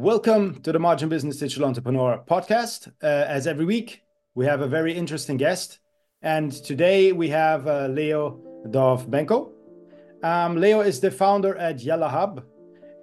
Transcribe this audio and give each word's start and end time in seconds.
Welcome 0.00 0.62
to 0.62 0.72
the 0.72 0.78
Margin 0.78 1.10
Business 1.10 1.36
Digital 1.36 1.66
Entrepreneur 1.66 2.24
podcast. 2.26 2.88
Uh, 3.02 3.06
as 3.06 3.46
every 3.46 3.66
week, 3.66 4.02
we 4.34 4.46
have 4.46 4.62
a 4.62 4.66
very 4.66 4.94
interesting 4.94 5.36
guest. 5.36 5.78
And 6.22 6.50
today 6.50 7.12
we 7.12 7.28
have 7.28 7.66
uh, 7.66 7.86
Leo 7.88 8.40
Dovbenko. 8.68 9.50
Um, 10.22 10.56
Leo 10.56 10.80
is 10.80 11.00
the 11.00 11.10
founder 11.10 11.54
at 11.58 11.80
YallaHub. 11.80 12.42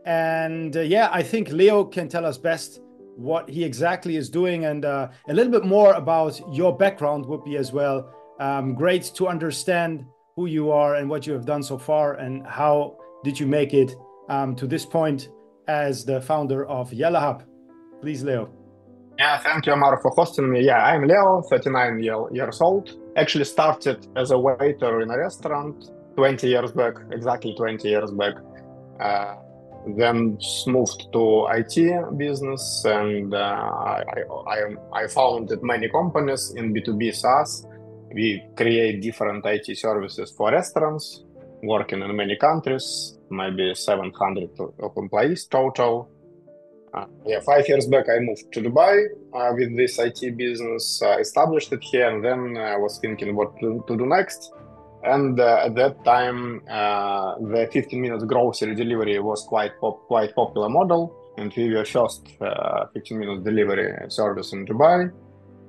And 0.08 0.76
uh, 0.76 0.80
yeah, 0.80 1.10
I 1.12 1.22
think 1.22 1.50
Leo 1.50 1.84
can 1.84 2.10
tell 2.10 2.26
us 2.26 2.40
best 2.40 2.82
what 3.16 3.48
he 3.48 3.64
exactly 3.64 4.16
is 4.16 4.28
doing 4.28 4.66
and 4.66 4.84
uh, 4.84 5.10
a 5.30 5.34
little 5.36 5.52
bit 5.52 5.66
more 5.66 5.94
about 5.94 6.42
your 6.52 6.76
background 6.76 7.28
would 7.28 7.44
be 7.44 7.58
as 7.58 7.72
well. 7.72 8.12
Um, 8.40 8.74
great 8.74 9.04
to 9.18 9.28
understand 9.28 10.04
who 10.36 10.48
you 10.48 10.72
are 10.72 10.96
and 10.96 11.08
what 11.08 11.28
you 11.28 11.34
have 11.34 11.46
done 11.46 11.62
so 11.62 11.78
far 11.78 12.16
and 12.16 12.44
how 12.48 12.98
did 13.24 13.40
you 13.40 13.46
make 13.46 13.76
it 13.76 13.96
um, 14.30 14.56
to 14.56 14.66
this 14.66 14.84
point 14.84 15.30
as 15.68 16.06
the 16.06 16.22
founder 16.22 16.66
of 16.66 16.92
YallaHub. 16.92 17.44
Please, 18.02 18.24
Leo. 18.24 18.50
Yeah, 19.18 19.40
thank 19.40 19.66
you, 19.66 19.74
Amar, 19.74 20.00
for 20.02 20.12
hosting 20.12 20.52
me. 20.52 20.64
Yeah, 20.64 20.84
I'm 20.86 21.08
Leo, 21.08 21.42
39 21.50 22.04
year, 22.04 22.26
years 22.32 22.62
old. 22.62 22.92
Actually 23.16 23.46
started 23.46 24.08
as 24.16 24.32
a 24.32 24.38
waiter 24.38 25.02
in 25.02 25.10
a 25.10 25.18
restaurant 25.18 25.90
20 26.16 26.48
years 26.48 26.72
back, 26.72 26.94
exactly 27.12 27.56
20 27.56 27.88
years 27.88 28.12
back. 28.12 28.36
Uh, 29.00 29.36
then 29.96 30.38
moved 30.68 31.08
to 31.14 31.48
IT 31.52 32.18
business 32.18 32.84
and 32.86 33.34
uh, 33.34 33.38
I, 33.38 34.04
I, 34.48 34.60
I 34.94 35.08
founded 35.08 35.64
many 35.64 35.90
companies 35.90 36.54
in 36.56 36.74
B2B 36.74 37.16
SaaS. 37.16 37.66
We 38.14 38.44
create 38.56 39.02
different 39.02 39.46
IT 39.46 39.78
services 39.78 40.32
for 40.32 40.52
restaurants, 40.52 41.24
working 41.64 42.02
in 42.02 42.16
many 42.16 42.36
countries, 42.36 43.18
maybe 43.30 43.74
700 43.74 44.50
of 44.80 44.92
employees 44.98 45.46
total. 45.46 46.10
Uh, 46.94 47.06
yeah, 47.26 47.40
five 47.42 47.68
years 47.68 47.86
back, 47.88 48.06
I 48.10 48.20
moved 48.20 48.52
to 48.54 48.62
Dubai 48.62 49.06
uh, 49.34 49.52
with 49.54 49.76
this 49.76 50.00
IT 50.00 50.38
business, 50.38 51.02
uh, 51.04 51.18
established 51.20 51.72
it 51.74 51.84
here, 51.84 52.10
and 52.10 52.24
then 52.24 52.58
I 52.58 52.78
was 52.78 52.98
thinking 53.00 53.36
what 53.36 53.60
to, 53.60 53.84
to 53.88 53.98
do 53.98 54.06
next. 54.06 54.54
And 55.04 55.40
uh, 55.40 55.66
at 55.66 55.76
that 55.76 56.04
time, 56.06 56.62
uh, 56.70 57.36
the 57.40 57.70
15 57.72 58.02
minutes 58.02 58.24
grocery 58.24 58.74
delivery 58.74 59.20
was 59.20 59.44
quite 59.44 59.80
pop, 59.80 60.08
quite 60.08 60.34
popular 60.34 60.70
model, 60.70 61.14
and 61.38 61.54
we 61.56 61.74
were 61.74 61.86
first 61.86 62.28
uh, 62.42 62.88
15 62.94 63.20
minutes 63.20 63.44
delivery 63.44 63.94
service 64.10 64.54
in 64.54 64.66
Dubai. 64.66 65.12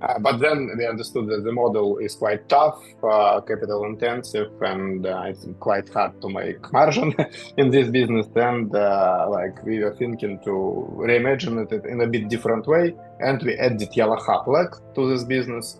Uh, 0.00 0.18
but 0.18 0.38
then 0.38 0.70
we 0.78 0.86
understood 0.86 1.27
that 1.28 1.42
the 1.42 1.52
model 1.52 1.98
is 1.98 2.14
quite 2.14 2.48
tough, 2.48 2.80
uh, 3.02 3.41
capital 3.41 3.84
intensive, 3.84 4.50
and 4.62 5.04
uh, 5.04 5.22
it's 5.27 5.46
quite 5.58 5.88
hard 5.88 6.20
to 6.22 6.28
make 6.28 6.72
margin 6.72 7.12
in 7.56 7.70
this 7.70 7.88
business. 7.88 8.26
And 8.36 8.74
uh, 8.74 9.26
like 9.28 9.62
we 9.64 9.80
were 9.80 9.94
thinking 9.96 10.38
to 10.44 10.86
reimagine 10.96 11.70
it 11.72 11.84
in 11.84 12.00
a 12.02 12.06
bit 12.06 12.28
different 12.28 12.66
way, 12.66 12.94
and 13.19 13.42
we 13.42 13.54
added 13.56 13.91
YallaHub 13.91 14.46
leg 14.46 14.69
to 14.94 15.10
this 15.10 15.24
business. 15.24 15.78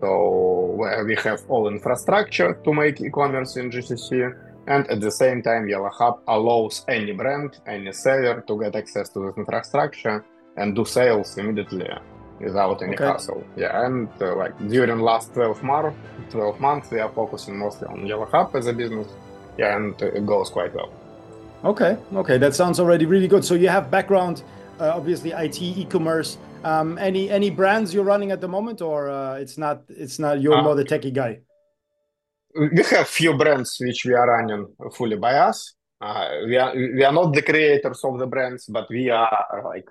So 0.00 0.76
we 1.06 1.14
have 1.16 1.42
all 1.48 1.68
infrastructure 1.68 2.54
to 2.64 2.72
make 2.72 3.00
e-commerce 3.00 3.56
in 3.56 3.70
GCC, 3.70 4.34
and 4.66 4.90
at 4.90 5.00
the 5.00 5.10
same 5.10 5.42
time, 5.42 5.66
YallaHub 5.68 6.20
allows 6.26 6.84
any 6.88 7.12
brand, 7.12 7.58
any 7.66 7.92
seller 7.92 8.42
to 8.48 8.58
get 8.58 8.74
access 8.74 9.10
to 9.10 9.26
this 9.26 9.36
infrastructure 9.36 10.24
and 10.56 10.74
do 10.74 10.84
sales 10.84 11.38
immediately 11.38 11.86
without 12.40 12.82
any 12.82 12.94
okay. 12.94 13.04
hassle. 13.04 13.44
Yeah, 13.56 13.84
and 13.84 14.08
uh, 14.20 14.34
like 14.36 14.56
during 14.68 15.00
last 15.00 15.34
12 15.34 15.62
months, 15.62 15.96
12 16.30 16.60
months, 16.60 16.90
we 16.90 17.00
are 17.00 17.10
focusing 17.10 17.58
mostly 17.58 17.86
on 17.88 18.00
YallaHub 18.06 18.54
as 18.54 18.66
a 18.66 18.72
business. 18.72 19.08
Yeah, 19.58 19.76
and 19.76 20.00
it 20.00 20.26
goes 20.26 20.48
quite 20.50 20.74
well. 20.74 20.90
Okay, 21.64 21.98
okay, 22.14 22.38
that 22.38 22.54
sounds 22.54 22.80
already 22.80 23.04
really 23.04 23.28
good. 23.28 23.44
So 23.44 23.54
you 23.54 23.68
have 23.68 23.90
background, 23.90 24.42
uh, 24.80 24.92
obviously 24.94 25.32
IT, 25.32 25.60
e-commerce. 25.60 26.38
Um, 26.64 26.98
any 26.98 27.30
any 27.30 27.50
brands 27.50 27.92
you're 27.94 28.04
running 28.04 28.32
at 28.32 28.40
the 28.40 28.48
moment, 28.48 28.82
or 28.82 29.10
uh, 29.10 29.34
it's 29.34 29.56
not 29.56 29.82
it's 29.88 30.18
not 30.18 30.40
you're 30.40 30.56
uh, 30.56 30.62
more 30.62 30.74
the 30.74 30.84
techie 30.84 31.12
guy. 31.12 31.40
We 32.54 32.82
have 32.90 33.08
few 33.08 33.36
brands 33.36 33.76
which 33.80 34.04
we 34.04 34.12
are 34.14 34.28
running 34.28 34.66
fully 34.92 35.16
by 35.16 35.34
us. 35.34 35.74
Uh, 36.00 36.28
we 36.46 36.56
are 36.56 36.74
we 36.74 37.04
are 37.04 37.12
not 37.12 37.32
the 37.34 37.42
creators 37.42 38.00
of 38.04 38.18
the 38.18 38.26
brands, 38.26 38.66
but 38.66 38.88
we 38.90 39.08
are 39.10 39.62
like 39.64 39.88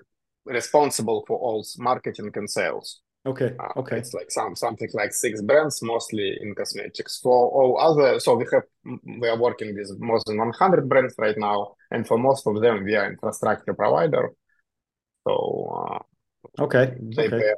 responsible 0.50 1.24
for 1.26 1.38
all 1.38 1.64
marketing 1.78 2.30
and 2.34 2.50
sales. 2.50 3.00
Okay. 3.26 3.54
Uh, 3.58 3.80
okay. 3.80 3.98
It's 3.98 4.14
like 4.14 4.30
some 4.30 4.56
something 4.56 4.88
like 4.94 5.12
six 5.12 5.42
brands, 5.42 5.82
mostly 5.82 6.38
in 6.40 6.54
cosmetics. 6.54 7.18
For 7.18 7.48
all 7.50 7.78
other, 7.78 8.18
so 8.18 8.36
we 8.36 8.46
have 8.52 8.62
we 9.20 9.28
are 9.28 9.38
working 9.38 9.74
with 9.74 9.90
more 10.00 10.20
than 10.26 10.38
100 10.38 10.88
brands 10.88 11.14
right 11.18 11.36
now, 11.36 11.74
and 11.90 12.06
for 12.06 12.16
most 12.18 12.46
of 12.46 12.60
them, 12.62 12.84
we 12.84 12.94
are 12.96 13.10
infrastructure 13.10 13.74
provider. 13.74 14.30
So. 15.26 15.34
Uh, 16.58 16.62
okay. 16.62 16.94
They 17.14 17.26
okay. 17.26 17.52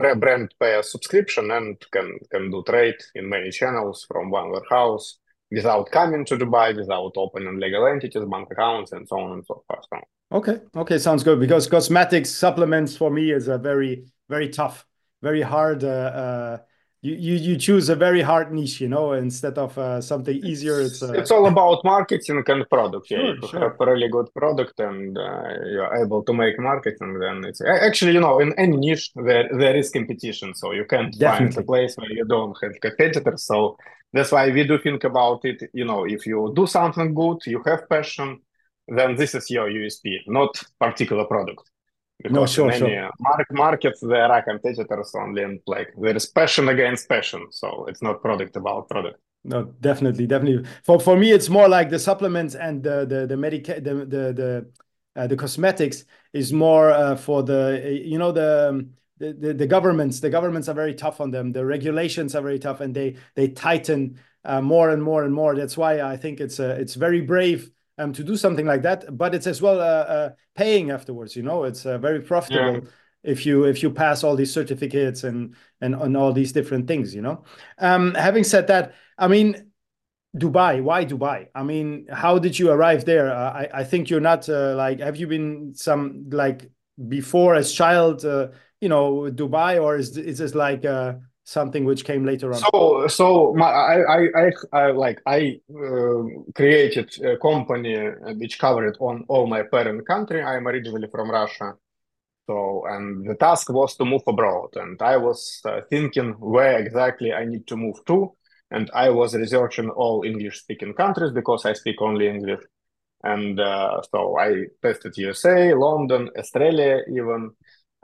Pay, 0.00 0.14
brand 0.14 0.54
pay 0.60 0.78
a 0.78 0.82
subscription 0.82 1.50
and 1.50 1.76
can 1.90 2.18
can 2.30 2.50
do 2.50 2.62
trade 2.62 3.00
in 3.16 3.28
many 3.28 3.50
channels 3.50 4.06
from 4.08 4.30
one 4.30 4.50
warehouse 4.50 5.18
without 5.50 5.90
coming 5.90 6.24
to 6.26 6.36
Dubai, 6.36 6.76
without 6.76 7.12
opening 7.16 7.58
legal 7.58 7.88
entities, 7.88 8.24
bank 8.30 8.48
accounts, 8.52 8.92
and 8.92 9.08
so 9.08 9.18
on 9.18 9.32
and 9.32 9.44
so 9.44 9.64
forth. 9.66 10.04
Okay. 10.32 10.60
Okay. 10.76 10.98
Sounds 10.98 11.24
good 11.24 11.40
because 11.40 11.66
cosmetics 11.66 12.30
supplements 12.30 12.96
for 12.96 13.10
me 13.10 13.32
is 13.32 13.48
a 13.48 13.58
very, 13.58 14.04
very 14.28 14.48
tough, 14.48 14.86
very 15.22 15.42
hard. 15.42 15.82
Uh, 15.82 15.88
uh, 15.88 16.58
you, 17.02 17.14
you 17.14 17.34
you 17.36 17.56
choose 17.56 17.88
a 17.88 17.96
very 17.96 18.20
hard 18.20 18.52
niche, 18.52 18.80
you 18.80 18.88
know, 18.88 19.12
instead 19.12 19.56
of 19.56 19.76
uh, 19.78 20.02
something 20.02 20.36
easier. 20.44 20.80
It's 20.82 21.02
uh... 21.02 21.12
it's 21.12 21.30
all 21.30 21.46
about 21.46 21.82
marketing 21.82 22.44
and 22.46 22.68
product. 22.68 23.08
Sure, 23.08 23.18
yeah, 23.18 23.34
if 23.42 23.50
sure. 23.50 23.60
you 23.60 23.66
have 23.66 23.80
a 23.80 23.86
really 23.86 24.08
good 24.08 24.28
product 24.34 24.78
and 24.80 25.16
uh, 25.16 25.48
you're 25.64 25.94
able 25.96 26.22
to 26.24 26.32
make 26.34 26.58
marketing, 26.58 27.18
then 27.18 27.44
it's 27.44 27.62
actually 27.62 28.12
you 28.12 28.20
know 28.20 28.38
in 28.40 28.52
any 28.58 28.76
niche 28.76 29.12
there 29.16 29.48
there 29.50 29.76
is 29.76 29.88
competition, 29.90 30.54
so 30.54 30.72
you 30.72 30.84
can't 30.84 31.18
Definitely. 31.18 31.54
find 31.54 31.64
a 31.64 31.66
place 31.66 31.96
where 31.96 32.12
you 32.12 32.26
don't 32.26 32.56
have 32.62 32.78
competitors. 32.80 33.44
So 33.44 33.78
that's 34.12 34.32
why 34.32 34.50
we 34.50 34.64
do 34.64 34.78
think 34.78 35.04
about 35.04 35.44
it. 35.44 35.70
You 35.72 35.86
know, 35.86 36.04
if 36.04 36.26
you 36.26 36.52
do 36.54 36.66
something 36.66 37.14
good, 37.14 37.38
you 37.46 37.62
have 37.64 37.88
passion 37.88 38.40
then 38.90 39.16
this 39.16 39.34
is 39.34 39.50
your 39.50 39.68
USP, 39.68 40.18
not 40.26 40.62
particular 40.78 41.24
product. 41.24 41.70
Because 42.22 42.34
no, 42.34 42.46
sure, 42.46 42.70
in 42.70 42.82
many 42.82 42.94
sure. 42.96 43.10
markets 43.50 44.00
there 44.00 44.30
are 44.30 44.42
competitors 44.42 45.14
only, 45.14 45.42
and 45.42 45.60
like 45.66 45.88
there 45.98 46.14
is 46.14 46.26
passion 46.26 46.68
against 46.68 47.08
passion, 47.08 47.46
so 47.50 47.86
it's 47.88 48.02
not 48.02 48.20
product 48.20 48.56
about 48.56 48.90
product. 48.90 49.18
No, 49.42 49.64
definitely, 49.80 50.26
definitely. 50.26 50.68
For 50.84 51.00
for 51.00 51.16
me, 51.16 51.30
it's 51.30 51.48
more 51.48 51.66
like 51.66 51.88
the 51.88 51.98
supplements 51.98 52.54
and 52.54 52.82
the 52.82 53.06
the 53.06 53.26
the 53.26 53.36
medica 53.38 53.80
the 53.80 53.94
the 53.94 54.32
the, 54.34 54.70
uh, 55.16 55.26
the 55.28 55.36
cosmetics 55.36 56.04
is 56.34 56.52
more 56.52 56.90
uh, 56.90 57.16
for 57.16 57.42
the 57.42 58.02
you 58.04 58.18
know 58.18 58.32
the, 58.32 58.86
the. 59.18 59.32
The, 59.32 59.52
the 59.52 59.66
governments 59.66 60.20
the 60.20 60.30
governments 60.30 60.66
are 60.68 60.74
very 60.74 60.94
tough 60.94 61.20
on 61.20 61.30
them 61.30 61.52
the 61.52 61.62
regulations 61.62 62.34
are 62.34 62.40
very 62.40 62.58
tough 62.58 62.80
and 62.80 62.94
they 62.94 63.16
they 63.34 63.48
tighten 63.48 64.18
uh, 64.46 64.62
more 64.62 64.88
and 64.88 65.02
more 65.02 65.24
and 65.24 65.34
more 65.34 65.54
that's 65.54 65.76
why 65.76 66.00
i 66.00 66.16
think 66.16 66.40
it's 66.40 66.58
uh, 66.58 66.74
it's 66.80 66.94
very 66.94 67.20
brave 67.20 67.70
um, 67.98 68.12
to 68.12 68.24
do 68.24 68.36
something 68.36 68.66
like 68.66 68.82
that. 68.82 69.16
But 69.16 69.34
it's 69.34 69.46
as 69.46 69.60
well 69.60 69.80
uh, 69.80 69.84
uh, 69.84 70.30
paying 70.54 70.90
afterwards. 70.90 71.36
You 71.36 71.42
know, 71.42 71.64
it's 71.64 71.86
uh, 71.86 71.98
very 71.98 72.20
profitable 72.20 72.84
yeah. 72.84 72.90
if 73.22 73.46
you 73.46 73.64
if 73.64 73.82
you 73.82 73.90
pass 73.90 74.24
all 74.24 74.36
these 74.36 74.52
certificates 74.52 75.24
and 75.24 75.54
and 75.80 75.94
on 75.94 76.16
all 76.16 76.32
these 76.32 76.52
different 76.52 76.86
things. 76.86 77.14
You 77.14 77.22
know. 77.22 77.44
Um, 77.78 78.14
having 78.14 78.44
said 78.44 78.66
that, 78.68 78.94
I 79.18 79.28
mean. 79.28 79.66
Dubai, 80.36 80.80
why 80.80 81.04
Dubai? 81.04 81.48
I 81.56 81.64
mean, 81.64 82.06
how 82.08 82.38
did 82.38 82.56
you 82.56 82.70
arrive 82.70 83.04
there? 83.04 83.34
Uh, 83.34 83.50
I, 83.50 83.68
I 83.80 83.84
think 83.84 84.08
you're 84.08 84.20
not 84.20 84.48
uh, 84.48 84.76
like, 84.76 85.00
have 85.00 85.16
you 85.16 85.26
been 85.26 85.74
some 85.74 86.30
like 86.30 86.70
before 87.08 87.56
as 87.56 87.72
child, 87.72 88.24
uh, 88.24 88.50
you 88.80 88.88
know, 88.88 89.28
Dubai, 89.28 89.82
or 89.82 89.96
is 89.96 90.16
is 90.16 90.38
this 90.38 90.54
like 90.54 90.84
something 91.50 91.84
which 91.84 92.04
came 92.04 92.24
later 92.24 92.52
on? 92.52 92.60
So, 92.60 93.06
so 93.08 93.54
my, 93.54 93.66
I, 93.66 93.96
I, 94.16 94.20
I, 94.36 94.50
I 94.72 94.90
like 94.92 95.20
I 95.26 95.60
uh, 95.68 96.22
created 96.54 97.10
a 97.24 97.36
company 97.38 97.96
which 98.38 98.58
covered 98.58 98.96
on 99.00 99.24
all 99.28 99.46
my 99.46 99.62
parent 99.62 100.06
country. 100.06 100.42
I'm 100.42 100.68
originally 100.68 101.08
from 101.10 101.30
Russia, 101.30 101.74
so 102.46 102.84
and 102.88 103.28
the 103.28 103.34
task 103.34 103.68
was 103.70 103.96
to 103.96 104.04
move 104.04 104.22
abroad, 104.26 104.70
and 104.76 105.00
I 105.02 105.16
was 105.16 105.60
uh, 105.64 105.80
thinking 105.90 106.34
where 106.38 106.78
exactly 106.78 107.32
I 107.32 107.44
need 107.44 107.66
to 107.66 107.76
move 107.76 107.96
to, 108.06 108.36
and 108.70 108.88
I 108.94 109.10
was 109.10 109.34
researching 109.34 109.90
all 109.90 110.22
English-speaking 110.24 110.94
countries 110.94 111.32
because 111.32 111.64
I 111.66 111.72
speak 111.72 111.96
only 112.00 112.28
English, 112.28 112.60
and 113.24 113.58
uh, 113.58 114.00
so 114.10 114.38
I 114.38 114.66
tested 114.82 115.16
USA, 115.16 115.74
London, 115.74 116.30
Australia, 116.38 117.00
even, 117.10 117.50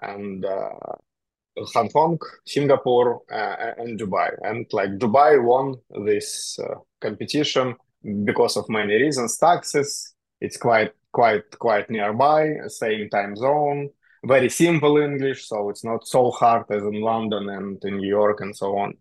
and 0.03 0.45
uh, 0.45 0.97
Hong 1.75 1.89
Kong, 1.89 2.19
Singapore, 2.45 3.23
uh, 3.33 3.73
and 3.79 3.99
Dubai. 3.99 4.31
And 4.43 4.67
like 4.73 4.99
Dubai 4.99 5.43
won 5.43 5.77
this 6.05 6.59
uh, 6.59 6.75
competition 7.01 7.77
because 8.25 8.57
of 8.57 8.69
many 8.69 8.95
reasons. 8.95 9.37
Taxes, 9.39 10.15
it's 10.41 10.57
quite 10.57 10.93
quite 11.13 11.59
quite 11.59 11.89
nearby, 11.91 12.55
same 12.69 13.09
time 13.09 13.37
zone, 13.37 13.91
very 14.25 14.49
simple 14.49 14.99
English, 14.99 15.49
so 15.49 15.71
it's 15.71 15.85
not 15.85 16.07
so 16.07 16.31
hard 16.31 16.65
as 16.71 16.83
in 16.83 17.01
London 17.01 17.49
and 17.49 17.83
in 17.85 17.97
New 17.99 18.09
York 18.09 18.41
and 18.41 18.55
so 18.55 18.77
on. 18.77 18.95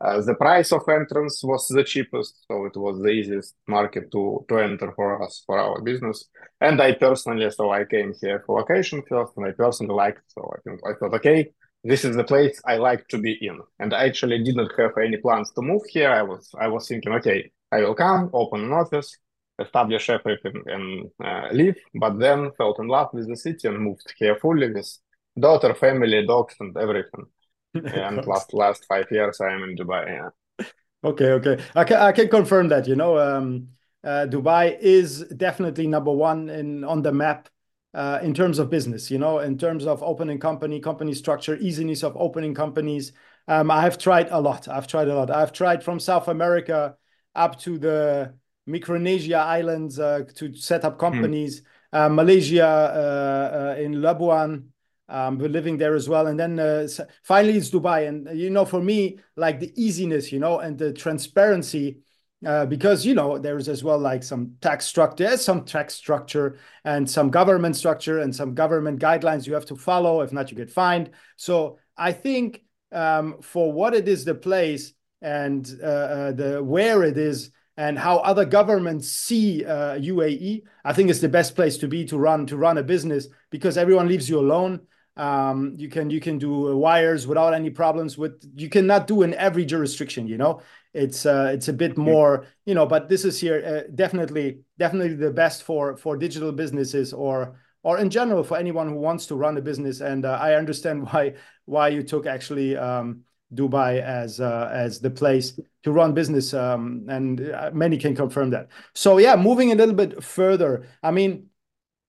Uh, 0.00 0.20
the 0.20 0.34
price 0.34 0.72
of 0.72 0.86
entrance 0.88 1.42
was 1.42 1.66
the 1.68 1.84
cheapest, 1.84 2.44
so 2.46 2.66
it 2.66 2.76
was 2.76 3.00
the 3.00 3.08
easiest 3.08 3.54
market 3.66 4.10
to 4.12 4.44
to 4.48 4.58
enter 4.58 4.92
for 4.92 5.22
us 5.22 5.42
for 5.46 5.58
our 5.58 5.80
business. 5.80 6.28
And 6.60 6.80
I 6.82 6.92
personally, 6.92 7.50
so 7.50 7.70
I 7.70 7.84
came 7.84 8.12
here 8.20 8.42
for 8.44 8.60
vacation 8.60 9.02
first, 9.08 9.32
and 9.36 9.46
I 9.46 9.52
personally 9.52 9.94
liked. 9.94 10.22
So 10.34 10.52
I 10.54 10.60
think 10.64 10.80
I 10.84 10.92
thought, 10.98 11.14
okay, 11.14 11.52
this 11.84 12.04
is 12.04 12.16
the 12.16 12.24
place 12.24 12.60
I 12.66 12.76
like 12.76 13.06
to 13.08 13.18
be 13.18 13.38
in. 13.40 13.60
And 13.78 13.94
I 13.94 14.06
actually 14.06 14.42
didn't 14.42 14.72
have 14.78 14.92
any 14.98 15.18
plans 15.18 15.52
to 15.52 15.62
move 15.62 15.82
here. 15.88 16.10
I 16.10 16.22
was 16.22 16.50
I 16.58 16.68
was 16.68 16.88
thinking, 16.88 17.12
okay, 17.14 17.50
I 17.70 17.80
will 17.82 17.94
come, 17.94 18.30
open 18.32 18.64
an 18.64 18.72
office, 18.72 19.16
establish 19.60 20.10
everything, 20.10 20.62
and 20.66 21.10
uh, 21.22 21.48
leave. 21.52 21.76
But 21.94 22.18
then 22.18 22.50
fell 22.56 22.74
in 22.78 22.88
love 22.88 23.10
with 23.12 23.28
the 23.28 23.36
city 23.36 23.68
and 23.68 23.78
moved 23.78 24.12
here 24.16 24.36
fully 24.36 24.72
with 24.72 24.90
daughter, 25.38 25.74
family, 25.74 26.26
dogs, 26.26 26.54
and 26.60 26.76
everything 26.76 27.26
and 27.74 28.24
last 28.26 28.54
last 28.54 28.86
five 28.86 29.06
years 29.10 29.40
I 29.40 29.52
am 29.52 29.64
in 29.64 29.76
Dubai. 29.76 30.06
Yeah. 30.06 30.66
Okay, 31.02 31.32
okay. 31.32 31.62
I 31.74 31.84
can 31.84 31.96
I 31.96 32.12
can 32.12 32.28
confirm 32.28 32.68
that. 32.68 32.86
You 32.86 32.96
know, 32.96 33.18
um, 33.18 33.68
uh, 34.02 34.26
Dubai 34.28 34.78
is 34.80 35.24
definitely 35.36 35.86
number 35.86 36.12
one 36.12 36.48
in 36.48 36.84
on 36.84 37.02
the 37.02 37.12
map 37.12 37.48
in 37.94 38.34
terms 38.34 38.58
of 38.58 38.70
business. 38.70 39.10
You 39.10 39.18
know, 39.18 39.38
in 39.38 39.58
terms 39.58 39.86
of 39.86 40.02
opening 40.02 40.38
company, 40.38 40.80
company 40.80 41.14
structure, 41.14 41.56
easiness 41.56 42.02
of 42.02 42.16
opening 42.16 42.54
companies. 42.54 43.12
Um, 43.46 43.70
I 43.70 43.82
have 43.82 43.98
tried 43.98 44.28
a 44.30 44.40
lot. 44.40 44.68
I've 44.68 44.86
tried 44.86 45.08
a 45.08 45.14
lot. 45.14 45.30
I've 45.30 45.52
tried 45.52 45.82
from 45.84 46.00
South 46.00 46.28
America 46.28 46.96
up 47.34 47.58
to 47.60 47.78
the 47.78 48.34
Micronesia 48.66 49.36
Islands 49.36 49.98
uh, 49.98 50.22
to 50.36 50.54
set 50.54 50.84
up 50.84 50.94
hmm. 50.94 51.00
companies. 51.00 51.62
Mm. 51.92 52.14
Malaysia 52.14 52.66
uh, 52.66 53.56
uh, 53.78 53.80
in 53.80 53.94
Labuan 54.02 54.64
um, 55.08 55.38
we're 55.38 55.48
living 55.48 55.76
there 55.76 55.94
as 55.94 56.08
well. 56.08 56.26
And 56.26 56.38
then 56.38 56.58
uh, 56.58 56.86
finally, 57.22 57.56
it's 57.56 57.70
Dubai. 57.70 58.08
And, 58.08 58.38
you 58.38 58.50
know, 58.50 58.64
for 58.64 58.80
me, 58.80 59.18
like 59.36 59.60
the 59.60 59.72
easiness, 59.76 60.32
you 60.32 60.38
know, 60.38 60.58
and 60.60 60.78
the 60.78 60.92
transparency, 60.92 61.98
uh, 62.44 62.66
because, 62.66 63.06
you 63.06 63.14
know, 63.14 63.38
there's 63.38 63.68
as 63.68 63.82
well 63.82 63.98
like 63.98 64.22
some 64.22 64.54
tax 64.60 64.86
structure, 64.86 65.24
there's 65.24 65.44
some 65.44 65.64
tax 65.64 65.94
structure 65.94 66.58
and 66.84 67.08
some 67.08 67.30
government 67.30 67.76
structure 67.76 68.20
and 68.20 68.34
some 68.34 68.54
government 68.54 69.00
guidelines 69.00 69.46
you 69.46 69.54
have 69.54 69.66
to 69.66 69.76
follow. 69.76 70.20
If 70.20 70.32
not, 70.32 70.50
you 70.50 70.56
get 70.56 70.70
fined. 70.70 71.10
So 71.36 71.78
I 71.96 72.12
think 72.12 72.62
um, 72.92 73.40
for 73.40 73.72
what 73.72 73.94
it 73.94 74.08
is, 74.08 74.24
the 74.24 74.34
place 74.34 74.92
and 75.22 75.66
uh, 75.82 75.86
uh 75.86 76.32
the 76.32 76.62
where 76.62 77.02
it 77.02 77.16
is, 77.16 77.50
and 77.76 77.98
how 77.98 78.18
other 78.18 78.44
governments 78.44 79.08
see 79.08 79.64
uh, 79.64 79.98
UAE, 79.98 80.62
I 80.84 80.92
think 80.92 81.10
it's 81.10 81.20
the 81.20 81.28
best 81.28 81.56
place 81.56 81.78
to 81.78 81.88
be 81.88 82.04
to 82.06 82.18
run 82.18 82.46
to 82.46 82.56
run 82.56 82.78
a 82.78 82.82
business 82.82 83.26
because 83.50 83.78
everyone 83.78 84.06
leaves 84.06 84.28
you 84.28 84.38
alone 84.38 84.80
um, 85.16 85.74
you 85.78 85.88
can 85.88 86.10
you 86.10 86.20
can 86.20 86.38
do 86.38 86.70
uh, 86.70 86.74
wires 86.74 87.26
without 87.26 87.54
any 87.54 87.70
problems 87.70 88.18
with 88.18 88.42
you 88.56 88.68
cannot 88.68 89.06
do 89.06 89.22
in 89.22 89.34
every 89.34 89.64
jurisdiction 89.64 90.26
you 90.26 90.36
know 90.36 90.60
it's 90.94 91.26
uh, 91.26 91.50
it's 91.52 91.68
a 91.68 91.72
bit 91.72 91.98
more 91.98 92.46
you 92.64 92.74
know 92.74 92.86
but 92.86 93.08
this 93.08 93.24
is 93.24 93.40
here 93.40 93.62
uh, 93.66 93.90
definitely 93.94 94.60
definitely 94.78 95.14
the 95.14 95.30
best 95.30 95.62
for 95.64 95.96
for 95.96 96.16
digital 96.16 96.52
businesses 96.52 97.12
or 97.12 97.58
or 97.82 97.98
in 97.98 98.08
general 98.08 98.42
for 98.42 98.56
anyone 98.56 98.88
who 98.88 98.94
wants 98.94 99.26
to 99.26 99.34
run 99.34 99.58
a 99.58 99.60
business 99.60 100.00
and 100.00 100.24
uh, 100.24 100.38
i 100.40 100.54
understand 100.54 101.06
why 101.10 101.34
why 101.66 101.88
you 101.88 102.02
took 102.02 102.26
actually 102.26 102.76
um, 102.76 103.22
dubai 103.52 104.00
as 104.00 104.40
uh, 104.40 104.70
as 104.72 105.00
the 105.00 105.10
place 105.10 105.58
to 105.82 105.92
run 105.92 106.14
business 106.14 106.54
um, 106.54 107.04
and 107.08 107.50
uh, 107.50 107.70
many 107.74 107.98
can 107.98 108.14
confirm 108.14 108.50
that 108.50 108.68
so 108.94 109.18
yeah 109.18 109.36
moving 109.36 109.72
a 109.72 109.74
little 109.74 109.94
bit 109.94 110.22
further 110.22 110.86
i 111.02 111.10
mean 111.10 111.48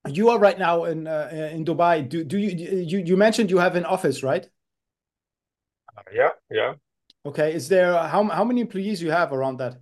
you 0.08 0.30
are 0.30 0.40
right 0.40 0.58
now 0.58 0.86
in 0.86 1.08
uh, 1.08 1.30
in 1.52 1.66
Dubai. 1.66 2.08
Do 2.08 2.24
do 2.24 2.38
you 2.38 2.84
you 2.84 3.00
you 3.00 3.18
mentioned 3.18 3.50
you 3.50 3.58
have 3.58 3.76
an 3.76 3.86
office, 3.86 4.24
right? 4.24 4.48
Uh, 5.98 6.02
yeah, 6.14 6.30
yeah. 6.52 6.74
Okay. 7.26 7.54
Is 7.54 7.68
there 7.68 7.94
how 7.94 8.24
how 8.26 8.44
many 8.44 8.62
employees 8.62 9.02
you 9.02 9.12
have 9.12 9.34
around 9.34 9.58
that? 9.58 9.78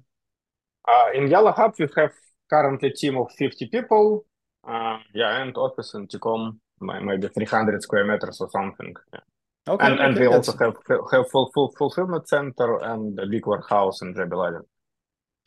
Uh, 0.88 1.08
in 1.14 1.28
Yalla 1.28 1.52
Hub, 1.52 1.74
we 1.80 1.88
have 1.96 2.12
currently 2.50 2.90
a 2.90 2.94
team 2.94 3.18
of 3.18 3.32
50 3.38 3.68
people. 3.68 4.26
Uh, 4.68 5.00
yeah, 5.14 5.42
and 5.42 5.56
office 5.58 5.94
in 5.94 6.08
Tecom, 6.08 6.58
maybe 6.80 7.28
300 7.28 7.82
square 7.82 8.06
meters 8.06 8.40
or 8.40 8.50
something. 8.50 8.94
Yeah. 9.14 9.20
Okay, 9.66 9.86
and, 9.86 9.94
okay, 9.94 10.04
and 10.04 10.20
we 10.20 10.26
that's... 10.26 10.50
also 10.50 10.58
have 10.58 10.76
have 11.12 11.30
full 11.32 11.50
full 11.54 11.74
fulfillment 11.78 12.28
center 12.28 12.80
and 12.84 13.18
a 13.20 13.26
big 13.26 13.48
warehouse 13.48 14.02
in 14.02 14.14
Jebel 14.14 14.42
Ali. 14.42 14.60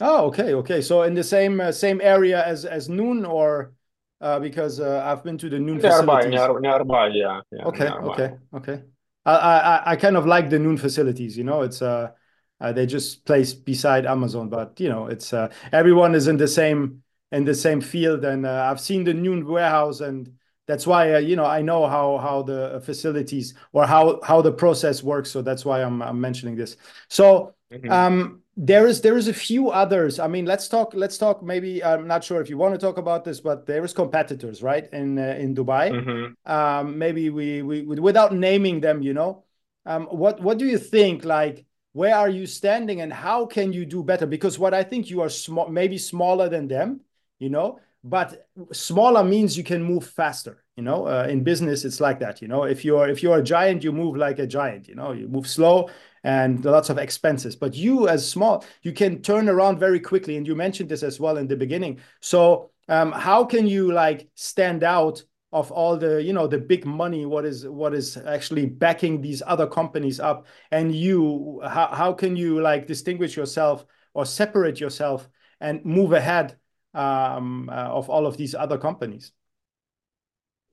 Oh, 0.01 0.27
okay, 0.27 0.55
okay. 0.55 0.81
So 0.81 1.03
in 1.03 1.15
the 1.15 1.25
same 1.25 1.61
uh, 1.61 1.73
same 1.73 2.01
area 2.03 2.45
as 2.45 2.65
as 2.65 2.89
Noon, 2.89 3.27
or 3.27 3.75
uh, 4.21 4.39
because 4.41 4.81
uh, 4.81 5.03
I've 5.05 5.23
been 5.23 5.37
to 5.39 5.51
the 5.51 5.59
Noon 5.59 5.79
nearby, 5.79 6.23
facilities. 6.23 6.31
Near, 6.31 6.61
nearby, 6.61 7.07
yeah. 7.09 7.41
yeah 7.53 7.65
okay, 7.65 7.85
nearby. 7.85 8.09
okay, 8.09 8.35
okay. 8.55 8.83
I, 9.27 9.59
I 9.59 9.93
I 9.93 9.97
kind 9.97 10.17
of 10.17 10.27
like 10.27 10.51
the 10.51 10.59
Noon 10.59 10.77
facilities. 10.77 11.37
You 11.37 11.45
know, 11.45 11.63
it's 11.63 11.83
uh, 11.83 12.13
uh 12.61 12.73
they 12.73 12.87
just 12.87 13.25
placed 13.25 13.65
beside 13.65 14.07
Amazon, 14.07 14.49
but 14.49 14.79
you 14.81 14.89
know, 14.89 15.07
it's 15.07 15.33
uh, 15.33 15.53
everyone 15.73 16.15
is 16.15 16.29
in 16.29 16.37
the 16.37 16.49
same 16.49 17.03
in 17.33 17.45
the 17.45 17.55
same 17.55 17.81
field, 17.81 18.25
and 18.25 18.47
uh, 18.47 18.69
I've 18.71 18.81
seen 18.81 19.05
the 19.05 19.15
Noon 19.15 19.47
warehouse, 19.47 20.01
and 20.01 20.33
that's 20.67 20.87
why 20.87 21.15
uh, 21.15 21.19
you 21.19 21.37
know 21.37 21.45
I 21.45 21.63
know 21.63 21.87
how 21.87 22.19
how 22.19 22.43
the 22.43 22.81
facilities 22.85 23.55
or 23.73 23.87
how 23.87 24.21
how 24.23 24.43
the 24.43 24.53
process 24.53 25.03
works. 25.03 25.31
So 25.31 25.43
that's 25.43 25.65
why 25.65 25.83
I'm 25.83 26.03
I'm 26.03 26.21
mentioning 26.21 26.57
this. 26.57 26.77
So. 27.09 27.53
Mm-hmm. 27.73 27.91
Um, 27.91 28.43
there 28.57 28.87
is 28.87 29.03
there 29.03 29.17
is 29.17 29.29
a 29.29 29.35
few 29.35 29.71
others. 29.71 30.19
I 30.19 30.29
mean 30.29 30.47
let's 30.47 30.67
talk 30.69 30.95
let's 30.95 31.19
talk 31.19 31.43
maybe 31.43 31.85
i'm 31.85 32.07
not 32.07 32.25
sure 32.25 32.41
if 32.41 32.49
you 32.49 32.57
want 32.57 32.75
to 32.75 32.79
talk 32.79 32.97
about 32.97 33.25
this 33.25 33.41
but 33.41 33.67
there 33.67 33.85
is 33.85 33.93
competitors 33.93 34.63
right 34.63 34.89
in 34.93 35.19
uh, 35.19 35.37
in 35.39 35.55
dubai. 35.55 35.91
Mm-hmm. 35.93 36.51
um, 36.51 36.99
maybe 36.99 37.29
we, 37.29 37.63
we 37.63 37.83
without 37.83 38.33
naming 38.35 38.81
them 38.81 39.03
you 39.03 39.13
know 39.13 39.45
um, 39.85 40.07
what 40.07 40.41
what 40.41 40.59
do 40.59 40.67
you 40.67 40.79
think 40.79 41.25
like 41.25 41.67
where 41.93 42.15
are 42.15 42.31
you 42.31 42.47
standing 42.47 43.01
and 43.01 43.13
how 43.13 43.47
can 43.47 43.73
you 43.73 43.87
do 43.87 44.03
better? 44.03 44.27
Because 44.27 44.59
what 44.59 44.73
i 44.73 44.83
think 44.83 45.11
you 45.11 45.21
are 45.21 45.29
small 45.29 45.69
maybe 45.69 45.99
smaller 45.99 46.49
than 46.49 46.67
them 46.67 47.01
you 47.39 47.51
know 47.51 47.79
but 48.03 48.49
smaller 48.73 49.25
means 49.25 49.59
you 49.59 49.65
can 49.65 49.83
move 49.83 50.07
faster 50.07 50.65
you 50.77 50.83
know 50.83 51.07
uh, 51.07 51.27
in 51.29 51.43
business 51.43 51.85
it's 51.85 52.01
like 52.01 52.21
that 52.21 52.41
you 52.41 52.49
know. 52.49 52.65
If 52.65 52.85
you're 52.85 53.09
if 53.09 53.23
you're 53.23 53.39
a 53.39 53.43
giant 53.43 53.83
you 53.83 53.93
move 53.93 54.17
like 54.17 54.39
a 54.39 54.47
giant 54.47 54.89
you 54.89 54.95
know 54.95 55.13
you 55.13 55.29
move 55.29 55.47
slow 55.47 55.91
and 56.25 56.65
lots 56.65 56.91
of 56.91 56.99
expenses. 56.99 57.57
But 57.57 57.75
you, 57.75 58.09
as 58.09 58.29
small, 58.29 58.65
you 58.83 58.93
can 58.93 59.23
turn 59.23 59.49
around 59.49 59.79
very 59.79 60.01
quickly. 60.01 60.37
And 60.37 60.47
you 60.47 60.55
mentioned 60.55 60.89
this 60.89 61.03
as 61.03 61.21
well 61.21 61.37
in 61.37 61.47
the 61.47 61.57
beginning. 61.57 62.01
So 62.21 62.71
um, 62.89 63.13
how 63.13 63.45
can 63.45 63.67
you 63.67 63.93
like 63.93 64.29
stand 64.35 64.83
out 64.85 65.23
of 65.53 65.71
all 65.71 65.97
the 65.97 66.23
you 66.23 66.33
know 66.33 66.47
the 66.47 66.59
big 66.59 66.85
money 66.85 67.25
what 67.25 67.45
is 67.45 67.67
what 67.67 67.95
is 67.95 68.17
actually 68.17 68.67
backing 68.67 69.21
these 69.21 69.43
other 69.47 69.67
companies 69.67 70.19
up 70.19 70.47
and 70.73 70.95
you 70.95 71.61
how, 71.65 71.87
how 71.87 72.13
can 72.13 72.37
you 72.37 72.61
like 72.61 72.87
distinguish 72.87 73.37
yourself 73.37 73.87
or 74.13 74.27
separate 74.27 74.81
yourself 74.81 75.29
and 75.61 75.85
move 75.85 76.13
ahead 76.13 76.59
um, 76.95 77.69
uh, 77.71 77.73
of 77.73 78.11
all 78.11 78.27
of 78.27 78.37
these 78.37 78.55
other 78.55 78.77
companies 78.77 79.33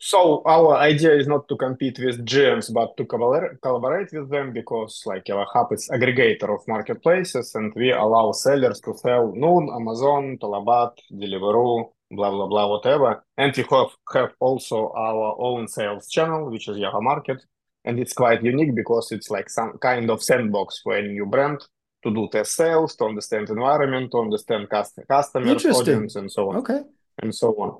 so 0.05 0.43
our 0.45 0.75
idea 0.75 1.15
is 1.15 1.27
not 1.27 1.48
to 1.48 1.55
compete 1.55 1.98
with 1.98 2.25
GMs, 2.25 2.74
but 2.74 2.98
to 2.98 3.05
collaborate 3.05 4.12
with 4.12 4.29
them 4.29 4.51
because 4.51 5.01
like 5.05 5.29
our 5.29 5.45
hub 5.53 5.72
is 5.72 5.88
aggregator 5.88 6.53
of 6.53 6.67
marketplaces 6.67 7.55
and 7.55 7.72
we 7.74 7.93
allow 7.93 8.33
sellers 8.33 8.81
to 8.81 8.93
sell 8.98 9.31
Noon, 9.33 9.69
Amazon, 9.74 10.38
Talabat, 10.41 10.98
Deliveroo, 11.10 11.89
blah, 12.12 12.31
blah, 12.31 12.48
blah, 12.48 12.67
whatever. 12.67 13.24
And 13.38 13.55
we 13.55 13.63
have, 13.72 13.91
have 14.13 14.33
also 14.41 14.91
our 14.91 15.38
own 15.39 15.69
sales 15.69 16.10
channel, 16.10 16.51
which 16.51 16.67
is 16.67 16.77
Yalla 16.77 17.01
Market. 17.01 17.41
And 17.86 17.98
it's 17.98 18.12
quite 18.12 18.43
unique 18.43 18.75
because 18.75 19.10
it's 19.13 19.29
like 19.29 19.50
some 19.50 19.77
kind 19.77 20.12
of 20.12 20.22
sandbox 20.22 20.81
for 20.83 20.98
a 20.98 21.01
new 21.01 21.25
brand 21.27 21.62
to 22.03 22.13
do 22.13 22.27
test 22.29 22.55
sales, 22.55 22.98
to 22.98 23.05
understand 23.05 23.50
environment, 23.50 24.12
to 24.12 24.19
understand 24.19 24.69
customers, 24.69 25.65
audience, 25.65 26.17
and 26.17 26.29
so 26.29 26.50
on. 26.50 26.57
Okay. 26.57 26.81
And 27.22 27.33
so 27.33 27.53
on. 27.53 27.79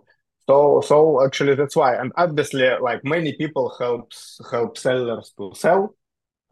So 0.50 0.82
so 0.82 1.24
actually 1.26 1.56
that's 1.56 1.76
why, 1.76 1.96
and 1.96 2.12
obviously 2.18 2.68
like 2.82 3.04
many 3.04 3.34
people 3.38 3.74
helps 3.80 4.40
help 4.52 4.78
sellers 4.78 5.34
to 5.38 5.52
sell. 5.56 5.96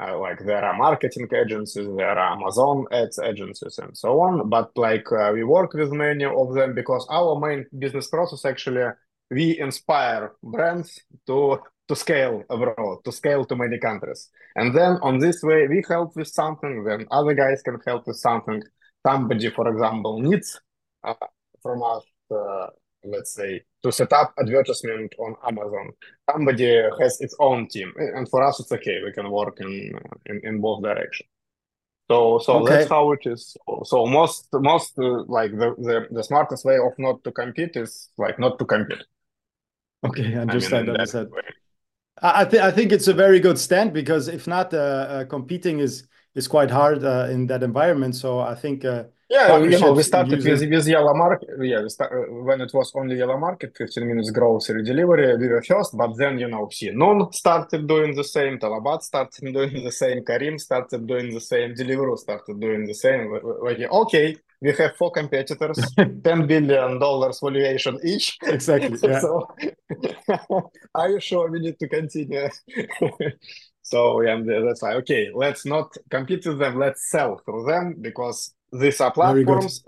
Uh, 0.02 0.18
like 0.20 0.40
there 0.46 0.64
are 0.66 0.76
marketing 0.78 1.28
agencies, 1.36 1.88
there 1.96 2.10
are 2.18 2.34
Amazon 2.34 2.86
ads 2.92 3.20
agencies, 3.20 3.78
and 3.78 3.96
so 3.96 4.20
on. 4.22 4.50
But 4.50 4.72
like 4.76 5.12
uh, 5.12 5.32
we 5.34 5.44
work 5.44 5.74
with 5.74 5.92
many 5.92 6.26
of 6.26 6.54
them 6.54 6.74
because 6.74 7.06
our 7.10 7.40
main 7.40 7.66
business 7.78 8.08
process 8.08 8.46
actually 8.46 8.86
we 9.30 9.60
inspire 9.60 10.34
brands 10.44 11.00
to 11.28 11.60
to 11.88 11.96
scale 11.96 12.44
abroad, 12.50 13.00
to 13.06 13.12
scale 13.12 13.46
to 13.46 13.56
many 13.56 13.78
countries, 13.78 14.30
and 14.56 14.74
then 14.76 14.98
on 15.02 15.20
this 15.20 15.44
way 15.44 15.68
we 15.68 15.84
help 15.88 16.16
with 16.16 16.28
something, 16.28 16.84
then 16.86 17.06
other 17.12 17.34
guys 17.34 17.62
can 17.62 17.78
help 17.86 18.08
with 18.08 18.18
something. 18.18 18.64
Somebody, 19.06 19.50
for 19.50 19.68
example, 19.68 20.20
needs 20.22 20.60
uh, 21.04 21.14
from 21.62 21.84
us 21.84 22.04
uh, 22.32 22.68
let's 23.04 23.34
say, 23.34 23.62
to 23.84 23.92
set 23.92 24.14
up 24.14 24.34
advertisement 24.40 25.14
on 25.20 25.36
Amazon. 25.48 25.92
Somebody 26.30 26.82
has 27.00 27.20
its 27.22 27.36
own 27.40 27.68
team, 27.68 27.94
and 27.98 28.28
for 28.30 28.44
us 28.44 28.60
it's 28.60 28.72
okay. 28.72 29.02
We 29.04 29.12
can 29.12 29.30
work 29.30 29.58
in 29.60 29.92
in, 30.26 30.42
in 30.44 30.62
both 30.62 30.84
directions. 30.84 31.30
So 32.10 32.40
so 32.40 32.60
okay. 32.60 32.74
that's 32.74 32.90
how 32.90 33.12
it 33.14 33.22
is. 33.26 33.56
So 33.84 34.06
most 34.06 34.48
most 34.54 35.00
uh, 35.00 35.24
like 35.28 35.52
the, 35.52 35.76
the 35.78 36.08
the 36.12 36.24
smartest 36.24 36.66
way 36.66 36.78
of 36.78 36.94
not 36.98 37.24
to 37.24 37.32
compete 37.32 37.76
is 37.76 38.10
like 38.18 38.38
not 38.38 38.60
to 38.60 38.66
compete. 38.66 39.04
Okay, 40.04 40.36
understand. 40.36 40.90
I 40.90 40.92
mean, 40.92 40.96
understand. 41.00 41.30
I, 42.24 42.46
th- 42.46 42.62
I 42.62 42.72
think 42.72 42.92
it's 42.92 43.08
a 43.08 43.14
very 43.14 43.40
good 43.40 43.58
stand 43.58 43.94
because 43.94 44.28
if 44.28 44.46
not, 44.46 44.74
uh, 44.74 44.78
uh, 44.78 45.26
competing 45.26 45.80
is 45.80 46.08
is 46.36 46.48
quite 46.48 46.70
hard 46.70 47.04
uh, 47.04 47.28
in 47.30 47.48
that 47.48 47.64
environment. 47.64 48.16
So 48.16 48.40
I 48.40 48.56
think 48.56 48.86
uh, 49.32 49.58
yeah, 49.58 49.58
you 49.60 49.80
know, 49.80 49.94
we 49.94 50.04
started 50.04 50.44
with, 50.44 50.70
with 50.70 50.88
Yalla 50.88 51.16
Market. 51.16 51.50
Yeah, 51.62 51.88
start, 51.88 52.12
uh, 52.12 52.34
when 52.34 52.60
it 52.62 52.74
was 52.74 52.92
only 52.96 53.18
Yalla 53.18 53.38
Market, 53.38 53.76
15 53.78 54.08
minutes 54.08 54.30
grocery 54.32 54.84
delivery, 54.84 55.38
we 55.38 55.48
were 55.48 55.64
first. 55.64 55.96
But 55.96 56.18
then, 56.18 56.38
you 56.38 56.50
know, 56.50 56.68
see, 56.72 56.92
Noon 56.92 57.32
started 57.32 57.88
doing 57.88 58.16
the 58.16 58.24
same, 58.24 58.60
Talabat 58.60 59.04
started 59.04 59.54
doing 59.54 59.84
the 59.84 59.92
same, 59.92 60.24
Careem 60.24 60.60
started 60.60 61.08
doing 61.08 61.34
the 61.34 61.40
same, 61.40 61.74
Deliveroo 61.74 62.18
started 62.18 62.60
doing 62.60 62.86
the 62.86 62.94
same. 62.94 63.32
Like, 63.64 63.80
okay, 63.80 64.36
we 64.62 64.74
have 64.74 64.96
four 64.98 65.12
competitors, 65.12 65.78
$10 65.98 66.48
billion 66.48 67.00
valuation 67.00 68.00
each. 68.04 68.38
Exactly. 68.44 68.98
Yeah. 69.12 69.20
so, 69.20 69.48
are 70.96 71.10
you 71.10 71.20
sure 71.20 71.50
we 71.50 71.60
need 71.60 71.80
to 71.80 71.88
continue? 71.88 72.50
so, 73.82 74.22
yeah, 74.22 74.42
that's 74.46 74.82
why, 74.82 74.94
okay, 74.96 75.30
let's 75.34 75.66
not 75.66 75.92
compete 76.10 76.46
with 76.46 76.60
them, 76.60 76.78
let's 76.78 77.10
sell 77.10 77.42
through 77.46 77.66
them 77.66 77.96
because 78.00 78.54
these 78.72 79.02
are 79.02 79.12
platforms 79.12 79.84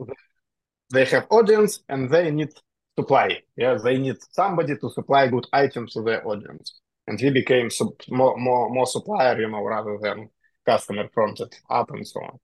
they 0.91 1.05
have 1.05 1.25
audience 1.29 1.81
and 1.89 2.09
they 2.09 2.29
need 2.31 2.49
supply 2.97 3.41
yeah 3.55 3.75
they 3.75 3.97
need 3.97 4.17
somebody 4.31 4.75
to 4.77 4.89
supply 4.91 5.27
good 5.27 5.47
items 5.53 5.93
to 5.93 6.01
their 6.01 6.25
audience. 6.27 6.79
And 7.07 7.19
we 7.21 7.31
became 7.31 7.69
more 8.09 8.37
more 8.37 8.69
more 8.69 8.85
supplier 8.85 9.39
you 9.39 9.49
know 9.49 9.63
rather 9.63 9.97
than 10.01 10.29
customer 10.65 11.09
fronted 11.13 11.53
up 11.69 11.91
and 11.91 12.07
so 12.07 12.21
on. 12.21 12.39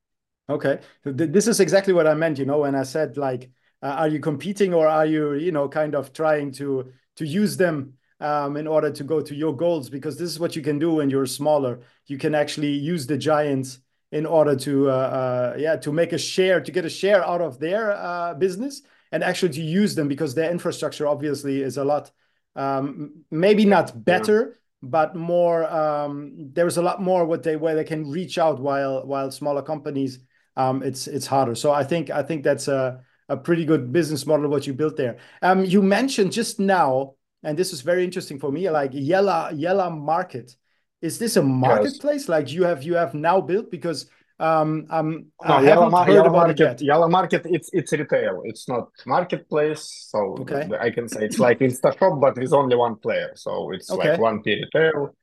Okay. 0.50 0.80
This 1.06 1.48
is 1.48 1.60
exactly 1.60 1.94
what 1.94 2.08
i 2.08 2.14
meant 2.14 2.40
you 2.40 2.46
know 2.46 2.60
when 2.60 2.76
i 2.76 2.84
said 2.84 3.18
like 3.18 3.50
uh, 3.82 3.96
are 4.02 4.08
you 4.08 4.20
competing 4.20 4.74
or 4.74 4.88
are 4.88 5.06
you 5.06 5.34
you 5.36 5.52
know 5.52 5.70
kind 5.70 5.96
of 5.96 6.12
trying 6.12 6.52
to 6.52 6.92
to 7.16 7.26
use 7.26 7.56
them 7.56 7.94
um, 8.20 8.58
in 8.58 8.68
order 8.68 8.92
to 8.92 9.04
go 9.04 9.22
to 9.22 9.36
your 9.36 9.56
goals? 9.56 9.90
Because 9.90 10.18
this 10.18 10.30
is 10.30 10.40
what 10.40 10.56
you 10.56 10.62
can 10.62 10.80
do 10.80 10.96
when 10.96 11.10
you're 11.10 11.26
smaller. 11.26 11.82
You 12.08 12.18
can 12.18 12.36
actually 12.36 12.72
use 12.72 13.08
the 13.08 13.18
giants 13.18 13.80
in 14.12 14.26
order 14.26 14.56
to 14.56 14.90
uh, 14.90 14.94
uh, 14.94 15.56
yeah 15.58 15.76
to 15.76 15.92
make 15.92 16.14
a 16.14 16.18
share 16.18 16.60
to 16.62 16.72
get 16.72 16.86
a 16.86 16.90
share 16.90 17.24
out 17.24 17.42
of 17.42 17.60
their 17.60 17.92
uh, 17.92 18.34
business 18.34 18.82
and 19.12 19.24
actually 19.24 19.54
to 19.54 19.62
use 19.62 19.96
them 19.96 20.08
because 20.08 20.34
their 20.34 20.52
infrastructure 20.52 21.08
obviously 21.08 21.62
is 21.62 21.78
a 21.78 21.84
lot 21.84 22.12
um, 22.56 23.24
maybe 23.30 23.66
not 23.66 24.04
better 24.04 24.50
yeah. 24.50 24.56
but 24.82 25.16
more 25.16 25.72
um, 25.72 26.34
there's 26.54 26.78
a 26.78 26.82
lot 26.82 27.02
more 27.02 27.26
what 27.26 27.44
they 27.44 27.56
where 27.56 27.76
they 27.76 27.84
can 27.84 28.10
reach 28.10 28.38
out 28.38 28.60
while 28.60 29.06
while 29.06 29.32
smaller 29.32 29.62
companies 29.62 30.20
um, 30.58 30.84
it's 30.84 31.08
it's 31.08 31.28
harder. 31.28 31.56
So 31.56 31.72
i 31.72 31.84
think 31.84 32.10
i 32.10 32.24
think 32.24 32.44
that's 32.44 32.68
a, 32.68 33.02
a 33.30 33.38
pretty 33.38 33.66
good 33.66 33.94
business 33.94 34.26
model 34.26 34.50
what 34.50 34.66
you 34.66 34.74
built 34.74 34.98
there. 34.98 35.18
Um, 35.42 35.64
you 35.66 35.82
mentioned 35.82 36.32
just 36.32 36.60
now 36.60 37.14
and 37.44 37.58
this 37.58 37.72
is 37.72 37.82
very 37.82 38.04
interesting 38.04 38.40
for 38.40 38.52
me 38.52 38.70
like 38.70 38.92
yalla 38.94 39.52
yalla 39.54 39.90
market 39.92 40.56
is 41.02 41.18
this 41.20 41.38
a 41.38 41.44
marketplace 41.44 42.24
yes. 42.24 42.30
like 42.30 42.52
you 42.52 42.64
have 42.64 42.84
you 42.84 42.96
have 42.96 43.14
now 43.14 43.40
built 43.40 43.72
because 43.72 44.10
um 44.40 44.86
um 44.90 45.26
no, 45.46 45.54
I 45.54 45.64
haven't 45.64 45.92
heard 45.92 46.14
yellow 46.14 46.30
about 46.30 46.48
market, 46.48 46.60
it 46.60 46.60
yet. 46.60 46.82
Yalla 46.82 47.10
market 47.10 47.46
it's 47.46 47.70
it's 47.74 47.92
retail 47.92 48.42
it's 48.46 48.68
not 48.68 48.90
marketplace 49.06 50.08
so 50.10 50.38
okay. 50.40 50.70
I 50.80 50.90
can 50.92 51.08
say 51.10 51.26
it's 51.26 51.40
like 51.40 51.60
InstaShop 51.60 52.22
but 52.22 52.38
with 52.38 52.54
only 52.54 52.76
one 52.76 52.96
player 52.96 53.32
so 53.36 53.72
it's 53.72 53.92
okay. 53.92 54.12
like 54.12 54.20
one 54.20 54.42
P 54.42 54.56
retail 54.56 55.16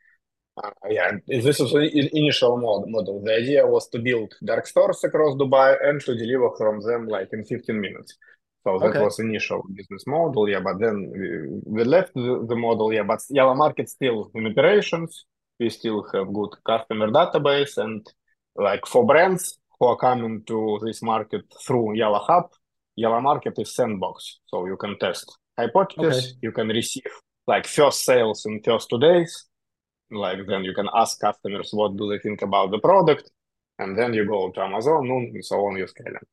uh, 0.63 0.71
yeah 0.91 1.13
this 1.27 1.61
is 1.61 1.71
the 1.73 2.11
initial 2.13 2.59
model 2.59 3.23
the 3.25 3.35
idea 3.35 3.67
was 3.67 3.89
to 3.89 3.99
build 3.99 4.35
dark 4.45 4.67
stores 4.67 5.03
across 5.05 5.35
Dubai 5.37 5.77
and 5.83 6.01
to 6.03 6.15
deliver 6.15 6.51
from 6.57 6.81
them 6.81 7.09
like 7.09 7.29
in 7.33 7.45
15 7.45 7.81
minutes 7.81 8.17
so 8.65 8.79
that 8.79 8.89
okay. 8.89 9.01
was 9.03 9.19
initial 9.19 9.63
business 9.75 10.05
model 10.07 10.47
yeah 10.49 10.61
but 10.61 10.79
then 10.79 11.11
we, 11.11 11.29
we 11.65 11.85
left 11.85 12.13
the, 12.15 12.45
the 12.49 12.57
model 12.57 12.93
yeah 12.93 13.03
but 13.03 13.21
yalla 13.31 13.55
market 13.55 13.89
still 13.89 14.31
in 14.35 14.47
operations 14.47 15.25
we 15.59 15.71
still 15.71 16.07
have 16.13 16.33
good 16.33 16.51
customer 16.67 17.09
database 17.09 17.79
and 17.79 18.07
like 18.57 18.87
for 18.87 19.07
brands 19.07 19.59
who 19.79 19.87
are 19.87 19.97
coming 19.97 20.43
to 20.47 20.79
this 20.85 21.03
market 21.03 21.43
through 21.67 21.97
Yalla 21.97 22.21
Hub, 22.21 22.51
Yalla 22.97 23.21
Market 23.21 23.59
is 23.59 23.75
sandbox. 23.75 24.39
So 24.47 24.67
you 24.67 24.77
can 24.77 24.99
test 24.99 25.37
hypothesis, 25.59 26.25
okay. 26.25 26.39
you 26.43 26.53
can 26.53 26.69
receive 26.69 27.13
like 27.47 27.67
first 27.67 28.05
sales 28.05 28.45
in 28.47 28.63
first 28.63 28.89
two 28.91 28.99
days. 28.99 29.47
Like 30.11 30.39
then 30.47 30.65
you 30.65 30.75
can 30.75 30.89
ask 30.95 31.21
customers 31.21 31.71
what 31.73 31.97
do 31.97 32.09
they 32.09 32.19
think 32.19 32.43
about 32.43 32.71
the 32.71 32.79
product. 32.79 33.31
And 33.79 33.99
then 33.99 34.15
you 34.15 34.27
go 34.27 34.51
to 34.51 34.61
Amazon 34.63 35.07
and 35.11 35.45
so 35.45 35.57
on, 35.57 35.77
you 35.77 35.87
scale 35.87 36.15
it. 36.15 36.29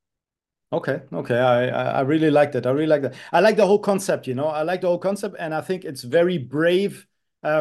Okay, 0.72 1.01
okay, 1.13 1.38
I 1.38 2.00
I 2.00 2.01
really 2.01 2.32
like 2.32 2.51
that. 2.53 2.65
I 2.65 2.72
really 2.72 2.88
like 2.88 3.03
that. 3.03 3.13
I 3.32 3.42
like 3.42 3.58
the 3.58 3.68
whole 3.68 3.77
concept. 3.77 4.25
You 4.25 4.34
know, 4.34 4.48
I 4.48 4.63
like 4.63 4.82
the 4.82 4.88
whole 4.88 4.98
concept, 4.98 5.36
and 5.38 5.53
I 5.53 5.62
think 5.62 5.86
it's 5.86 6.01
very 6.01 6.39
brave 6.39 7.06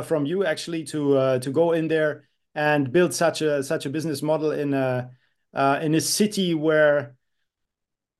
from 0.02 0.26
you 0.26 0.44
actually 0.44 0.84
to 0.84 1.16
uh, 1.16 1.38
to 1.40 1.50
go 1.50 1.72
in 1.72 1.88
there 1.88 2.28
and 2.54 2.92
build 2.92 3.12
such 3.12 3.42
a 3.42 3.62
such 3.62 3.86
a 3.86 3.90
business 3.90 4.22
model 4.22 4.50
in 4.52 4.74
a 4.74 5.10
uh, 5.54 5.78
in 5.82 5.94
a 5.94 6.00
city 6.00 6.54
where 6.54 7.16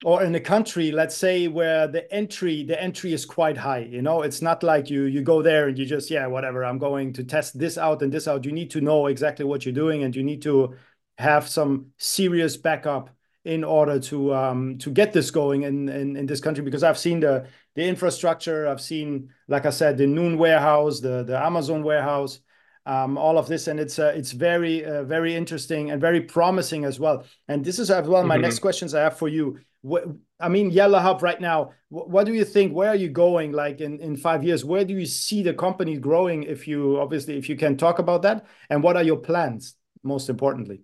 or 0.05 0.25
in 0.25 0.35
a 0.35 0.41
country 0.41 0.91
let's 0.91 1.17
say 1.17 1.47
where 1.47 1.87
the 1.87 2.13
entry 2.13 2.65
the 2.65 2.81
entry 2.83 3.13
is 3.13 3.25
quite 3.25 3.57
high 3.57 3.79
you 3.79 4.03
know? 4.03 4.23
It's 4.23 4.43
not 4.43 4.63
like 4.63 4.91
you 4.91 5.05
you 5.05 5.23
go 5.23 5.43
there 5.43 5.69
and 5.69 5.79
you 5.79 5.87
just 5.87 6.11
yeah 6.11 6.27
whatever 6.27 6.65
i'm 6.65 6.79
going 6.79 7.13
to 7.13 7.25
test 7.25 7.59
this 7.59 7.79
out 7.79 8.03
and 8.03 8.13
this 8.13 8.27
out. 8.27 8.45
You 8.45 8.53
need 8.53 8.71
to 8.73 8.81
know 8.81 9.07
exactly 9.07 9.45
what 9.45 9.65
you're 9.65 9.75
doing 9.75 10.03
and 10.03 10.15
you 10.15 10.25
need 10.25 10.43
to 10.43 10.75
have 11.19 11.49
some 11.49 11.93
serious 11.99 12.57
backup 12.57 13.11
in 13.45 13.65
order 13.65 13.99
to 13.99 14.35
um, 14.35 14.79
to 14.79 14.91
get 14.91 15.13
this 15.13 15.31
going 15.31 15.63
in, 15.63 15.89
in 15.89 16.17
in 16.17 16.27
this 16.27 16.41
country 16.41 16.63
because 16.63 16.83
I've 16.83 16.99
seen 16.99 17.21
the 17.21 17.47
the 17.75 17.85
infrastructure, 17.85 18.69
I've 18.69 18.81
seen 18.81 19.31
like 19.49 19.67
I 19.67 19.71
said 19.71 19.99
the 19.99 20.07
Noon 20.07 20.39
warehouse, 20.39 21.01
the 21.01 21.25
the 21.25 21.39
Amazon 21.39 21.83
warehouse, 21.83 22.41
um, 22.87 23.19
all 23.19 23.39
of 23.39 23.49
this, 23.49 23.67
and 23.67 23.81
it's 23.81 23.99
uh, 23.99 24.13
it's 24.15 24.33
very 24.33 24.85
uh, 24.85 25.03
very 25.05 25.35
interesting 25.35 25.91
and 25.91 26.01
very 26.01 26.21
promising 26.21 26.85
as 26.85 27.01
well. 27.01 27.25
And 27.49 27.65
this 27.65 27.79
is 27.79 27.91
as 27.91 28.07
well 28.07 28.25
my 28.25 28.37
mm-hmm. 28.37 28.43
next 28.43 28.61
questions 28.61 28.95
I 28.95 29.03
have 29.03 29.19
for 29.19 29.29
you. 29.29 29.59
What, 29.81 30.05
I 30.39 30.49
mean, 30.49 30.71
Yalla 30.71 31.01
Hub 31.01 31.23
right 31.23 31.41
now. 31.41 31.73
What, 31.89 32.11
what 32.11 32.27
do 32.27 32.35
you 32.35 32.45
think? 32.45 32.73
Where 32.73 32.91
are 32.91 32.97
you 32.97 33.09
going? 33.09 33.51
Like 33.51 33.81
in 33.81 33.99
in 34.01 34.17
five 34.17 34.45
years, 34.45 34.65
where 34.65 34.85
do 34.85 34.95
you 34.95 35.07
see 35.07 35.43
the 35.43 35.55
company 35.55 35.97
growing? 35.97 36.45
If 36.45 36.69
you 36.69 37.01
obviously 37.01 37.37
if 37.39 37.49
you 37.49 37.57
can 37.57 37.77
talk 37.77 37.99
about 37.99 38.23
that, 38.23 38.47
and 38.71 38.85
what 38.85 38.97
are 38.97 39.03
your 39.03 39.19
plans? 39.19 39.75
Most 40.05 40.29
importantly. 40.29 40.83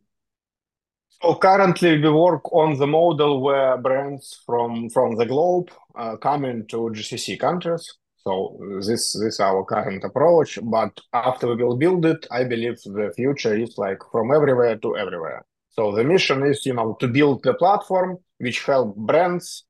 So 1.23 1.35
currently 1.35 1.99
we 2.01 2.11
work 2.11 2.53
on 2.53 2.79
the 2.79 2.87
model 2.87 3.43
where 3.43 3.77
brands 3.77 4.41
from 4.47 4.89
from 4.91 5.17
the 5.17 5.27
globe 5.27 5.71
uh, 5.97 6.17
come 6.17 6.45
into 6.45 6.91
GCC 6.95 7.39
countries. 7.41 7.85
So 8.19 8.59
this 8.87 9.19
this 9.21 9.41
our 9.41 9.65
current 9.65 10.05
approach. 10.05 10.59
But 10.63 10.93
after 11.13 11.49
we 11.49 11.65
will 11.65 11.77
build 11.77 12.07
it, 12.07 12.27
I 12.31 12.45
believe 12.45 12.77
the 12.85 13.13
future 13.17 13.57
is 13.57 13.77
like 13.79 14.01
from 14.13 14.31
everywhere 14.33 14.77
to 14.77 14.97
everywhere. 14.97 15.45
So 15.71 15.93
the 15.93 16.05
mission 16.05 16.47
is, 16.47 16.65
you 16.65 16.75
know, 16.75 16.97
to 17.01 17.09
build 17.09 17.43
the 17.43 17.55
platform 17.55 18.19
which 18.39 18.65
help 18.65 18.97
brands 18.97 19.65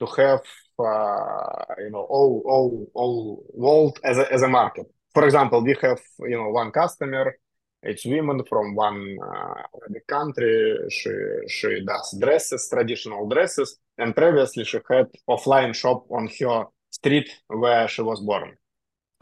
to 0.00 0.06
have, 0.06 0.40
uh, 0.78 1.74
you 1.78 1.90
know, 1.90 2.06
all 2.08 2.42
all 2.46 2.90
all 2.94 3.44
world 3.52 4.00
as 4.04 4.16
a 4.18 4.32
as 4.32 4.42
a 4.42 4.48
market. 4.48 4.86
For 5.12 5.24
example, 5.24 5.62
we 5.62 5.76
have 5.82 6.00
you 6.20 6.36
know 6.38 6.48
one 6.48 6.70
customer 6.70 7.36
it's 7.84 8.04
women 8.04 8.42
from 8.48 8.74
one 8.74 9.16
uh, 9.22 9.62
country. 10.08 10.78
She 10.90 11.10
she 11.48 11.84
does 11.84 12.16
dresses, 12.18 12.68
traditional 12.68 13.28
dresses, 13.28 13.78
and 13.98 14.14
previously 14.14 14.64
she 14.64 14.78
had 14.88 15.10
offline 15.28 15.74
shop 15.74 16.06
on 16.10 16.28
her 16.40 16.66
street 16.90 17.28
where 17.48 17.86
she 17.88 18.02
was 18.02 18.20
born. 18.20 18.56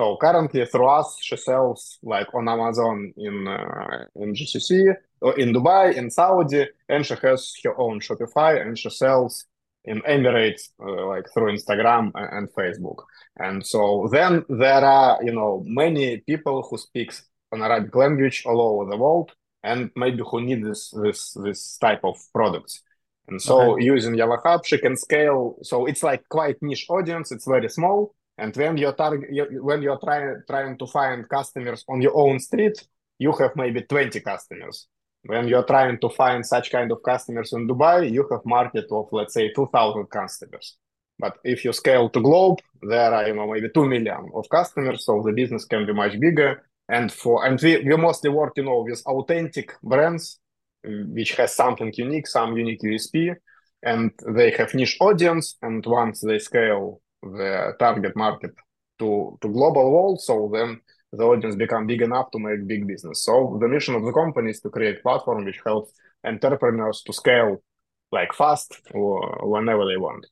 So 0.01 0.17
currently 0.21 0.65
through 0.67 0.89
us, 0.89 1.17
she 1.21 1.37
sells 1.37 1.99
like 2.03 2.33
on 2.35 2.49
Amazon 2.49 3.13
in 3.17 3.47
uh, 3.47 4.05
in 4.17 4.35
GCC, 4.35 4.95
in 5.37 5.53
Dubai, 5.53 5.95
in 5.95 6.11
Saudi, 6.11 6.67
and 6.89 7.05
she 7.05 7.15
has 7.23 7.53
her 7.65 7.79
own 7.79 8.01
Shopify, 8.01 8.61
and 8.61 8.79
she 8.79 8.91
sells 8.91 9.45
in 9.85 10.01
Emirates 10.03 10.71
uh, 10.81 11.07
like 11.07 11.27
through 11.33 11.53
Instagram 11.53 12.11
and 12.15 12.49
Facebook. 12.53 13.05
And 13.39 13.67
so 13.67 14.09
then 14.11 14.45
there 14.49 14.85
are 14.85 15.23
you 15.23 15.33
know 15.33 15.63
many 15.67 16.19
people 16.19 16.67
who 16.69 16.79
speaks 16.79 17.25
on 17.53 17.63
Arabic 17.63 17.95
language 17.95 18.45
all 18.47 18.61
over 18.61 18.91
the 18.91 18.97
world, 18.97 19.33
and 19.63 19.91
maybe 19.95 20.23
who 20.29 20.41
need 20.41 20.65
this 20.65 20.91
this 21.03 21.33
this 21.35 21.77
type 21.79 22.01
of 22.05 22.17
products. 22.33 22.83
And 23.29 23.41
so 23.41 23.75
okay. 23.75 23.85
using 23.85 24.15
Yalla 24.15 24.39
Hub, 24.45 24.65
she 24.65 24.79
can 24.79 24.97
scale. 24.97 25.57
So 25.63 25.87
it's 25.87 26.03
like 26.03 26.29
quite 26.29 26.61
niche 26.61 26.87
audience. 26.89 27.31
It's 27.31 27.47
very 27.47 27.69
small. 27.69 28.15
And 28.39 28.57
when 28.57 28.77
you're 28.77 28.95
target, 28.95 29.31
when 29.63 29.83
you're 29.83 29.99
trying 29.99 30.43
trying 30.49 30.77
to 30.79 30.87
find 30.87 31.29
customers 31.29 31.85
on 31.89 32.03
your 32.03 32.17
own 32.17 32.41
street, 32.41 32.83
you 33.19 33.33
have 33.33 33.55
maybe 33.55 33.83
20 33.83 34.21
customers. 34.21 34.89
When 35.25 35.47
you're 35.47 35.63
trying 35.65 36.01
to 36.01 36.09
find 36.09 36.45
such 36.45 36.73
kind 36.73 36.91
of 36.91 37.03
customers 37.05 37.53
in 37.53 37.69
Dubai, 37.69 38.11
you 38.11 38.27
have 38.33 38.41
market 38.45 38.87
of 38.91 39.09
let's 39.13 39.35
say 39.35 39.53
2,000 39.53 40.07
customers. 40.07 40.77
But 41.19 41.39
if 41.45 41.65
you 41.65 41.73
scale 41.73 42.09
to 42.11 42.21
globe, 42.21 42.59
there 42.83 43.15
are 43.15 43.29
you 43.29 43.35
know 43.37 43.47
maybe 43.47 43.69
two 43.73 43.87
million 43.87 44.31
of 44.35 44.49
customers, 44.49 45.05
so 45.05 45.23
the 45.25 45.33
business 45.33 45.65
can 45.65 45.87
be 45.87 45.93
much 45.93 46.19
bigger 46.19 46.65
and 46.89 47.13
for 47.13 47.47
and 47.47 47.61
we, 47.63 47.79
we 47.79 47.97
mostly 47.97 48.31
work 48.31 48.53
you 48.57 48.65
know 48.65 48.83
with 48.83 49.03
authentic 49.07 49.75
brands 49.83 50.39
which 50.85 51.33
has 51.33 51.55
something 51.55 51.93
unique 51.97 52.27
some 52.27 52.57
unique 52.57 52.81
usp 52.83 53.35
and 53.85 54.11
they 54.35 54.51
have 54.51 54.75
niche 54.75 54.97
audience 55.01 55.57
and 55.63 55.85
once 55.87 56.21
they 56.21 56.39
scale 56.39 57.01
the 57.23 57.73
target 57.79 58.17
market 58.17 58.53
to 58.99 59.39
to 59.41 59.49
global 59.49 59.93
world 59.93 60.21
so 60.21 60.51
then 60.53 60.81
the 61.13 61.25
audience 61.25 61.57
become 61.57 61.87
big 61.87 62.03
enough 62.03 62.31
to 62.31 62.39
make 62.39 62.67
big 62.67 62.87
business. 62.87 63.25
So 63.25 63.59
the 63.61 63.69
mission 63.69 63.95
of 63.95 64.05
the 64.05 64.13
company 64.13 64.51
is 64.51 64.61
to 64.61 64.71
create 64.71 65.03
platform 65.03 65.45
which 65.45 65.61
helps 65.65 65.93
entrepreneurs 66.25 67.03
to 67.03 67.13
scale 67.13 67.63
like 68.11 68.33
fast 68.33 68.81
or 68.93 69.41
whenever 69.43 69.87
they 69.87 69.97
want 69.97 70.27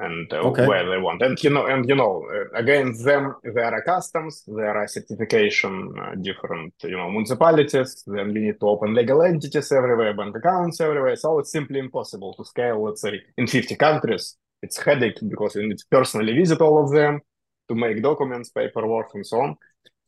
and 0.00 0.32
uh, 0.32 0.38
okay. 0.48 0.66
where 0.66 0.88
they 0.88 0.98
want. 0.98 1.22
And 1.22 1.42
you 1.42 1.50
know, 1.50 1.66
and 1.66 1.88
you 1.88 1.94
know, 1.94 2.26
uh, 2.32 2.58
against 2.58 3.04
them 3.04 3.34
there 3.42 3.72
are 3.72 3.82
customs, 3.82 4.42
there 4.46 4.76
are 4.76 4.88
certification, 4.88 5.92
uh, 5.98 6.14
different 6.20 6.74
you 6.82 6.96
know 6.96 7.10
municipalities. 7.10 8.02
Then 8.06 8.32
we 8.34 8.40
need 8.40 8.60
to 8.60 8.66
open 8.66 8.94
legal 8.94 9.22
entities 9.22 9.72
everywhere, 9.72 10.14
bank 10.14 10.36
accounts 10.36 10.80
everywhere. 10.80 11.16
So 11.16 11.38
it's 11.38 11.52
simply 11.52 11.78
impossible 11.78 12.34
to 12.34 12.44
scale. 12.44 12.82
Let's 12.84 13.02
say 13.02 13.20
in 13.36 13.46
fifty 13.46 13.76
countries, 13.76 14.36
it's 14.62 14.78
headache 14.82 15.18
because 15.28 15.54
you 15.56 15.68
need 15.68 15.78
to 15.78 15.86
personally 15.90 16.34
visit 16.34 16.60
all 16.60 16.82
of 16.82 16.90
them 16.90 17.20
to 17.68 17.74
make 17.74 18.02
documents, 18.02 18.50
paperwork, 18.50 19.10
and 19.14 19.26
so 19.26 19.40
on. 19.40 19.56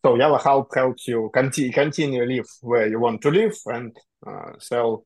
So 0.04 0.16
Yalla 0.16 0.38
Hub 0.38 0.66
helps 0.74 1.06
you 1.06 1.30
continue 1.32 1.72
continue 1.72 2.24
live 2.24 2.50
where 2.60 2.88
you 2.88 2.98
want 2.98 3.20
to 3.22 3.30
live 3.30 3.56
and 3.66 3.96
uh, 4.26 4.52
sell 4.58 5.04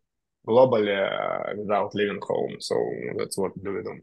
globally 0.48 0.96
uh, 0.96 1.54
without 1.58 1.94
leaving 1.94 2.20
home. 2.22 2.56
So 2.60 2.76
that's 3.18 3.36
what 3.36 3.52
we 3.56 3.82
do. 3.82 4.00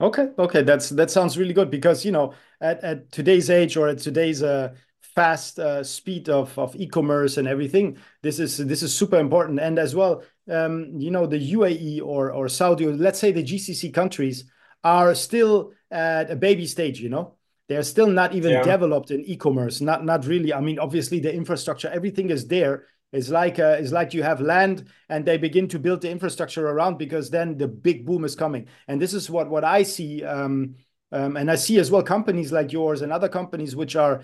Okay, 0.00 0.28
okay, 0.38 0.62
that's 0.62 0.90
that 0.90 1.10
sounds 1.10 1.38
really 1.38 1.54
good 1.54 1.70
because 1.70 2.04
you 2.04 2.12
know 2.12 2.34
at, 2.60 2.84
at 2.84 3.12
today's 3.12 3.48
age 3.48 3.76
or 3.78 3.88
at 3.88 3.98
today's 3.98 4.42
uh, 4.42 4.74
fast 5.00 5.58
uh, 5.58 5.82
speed 5.82 6.28
of 6.28 6.56
of 6.58 6.76
e-commerce 6.76 7.38
and 7.38 7.48
everything, 7.48 7.96
this 8.22 8.38
is 8.38 8.58
this 8.58 8.82
is 8.82 8.94
super 8.94 9.18
important. 9.18 9.58
And 9.58 9.78
as 9.78 9.94
well, 9.94 10.22
um, 10.50 10.92
you 10.98 11.10
know, 11.10 11.26
the 11.26 11.52
UAE 11.54 12.02
or 12.02 12.30
or 12.30 12.48
Saudi, 12.48 12.86
or 12.86 12.92
let's 12.92 13.18
say 13.18 13.32
the 13.32 13.42
GCC 13.42 13.92
countries 13.94 14.44
are 14.84 15.14
still 15.14 15.72
at 15.90 16.30
a 16.30 16.36
baby 16.36 16.66
stage. 16.66 17.00
You 17.00 17.08
know, 17.08 17.36
they're 17.68 17.82
still 17.82 18.08
not 18.08 18.34
even 18.34 18.52
yeah. 18.52 18.62
developed 18.62 19.10
in 19.10 19.24
e-commerce. 19.24 19.80
Not 19.80 20.04
not 20.04 20.26
really. 20.26 20.52
I 20.52 20.60
mean, 20.60 20.78
obviously 20.78 21.20
the 21.20 21.34
infrastructure, 21.34 21.88
everything 21.88 22.28
is 22.28 22.46
there, 22.46 22.84
it's 23.12 23.28
like 23.28 23.58
uh, 23.58 23.76
it's 23.78 23.92
like 23.92 24.14
you 24.14 24.22
have 24.22 24.40
land 24.40 24.88
and 25.08 25.24
they 25.24 25.38
begin 25.38 25.68
to 25.68 25.78
build 25.78 26.00
the 26.00 26.10
infrastructure 26.10 26.68
around 26.68 26.98
because 26.98 27.30
then 27.30 27.56
the 27.56 27.68
big 27.68 28.04
boom 28.04 28.24
is 28.24 28.34
coming. 28.34 28.66
And 28.88 29.00
this 29.00 29.14
is 29.14 29.30
what 29.30 29.48
what 29.48 29.64
I 29.64 29.82
see. 29.84 30.24
Um, 30.24 30.74
um, 31.12 31.36
and 31.36 31.50
I 31.50 31.54
see 31.54 31.78
as 31.78 31.90
well 31.90 32.02
companies 32.02 32.52
like 32.52 32.72
yours 32.72 33.02
and 33.02 33.12
other 33.12 33.28
companies 33.28 33.76
which 33.76 33.94
are 33.94 34.22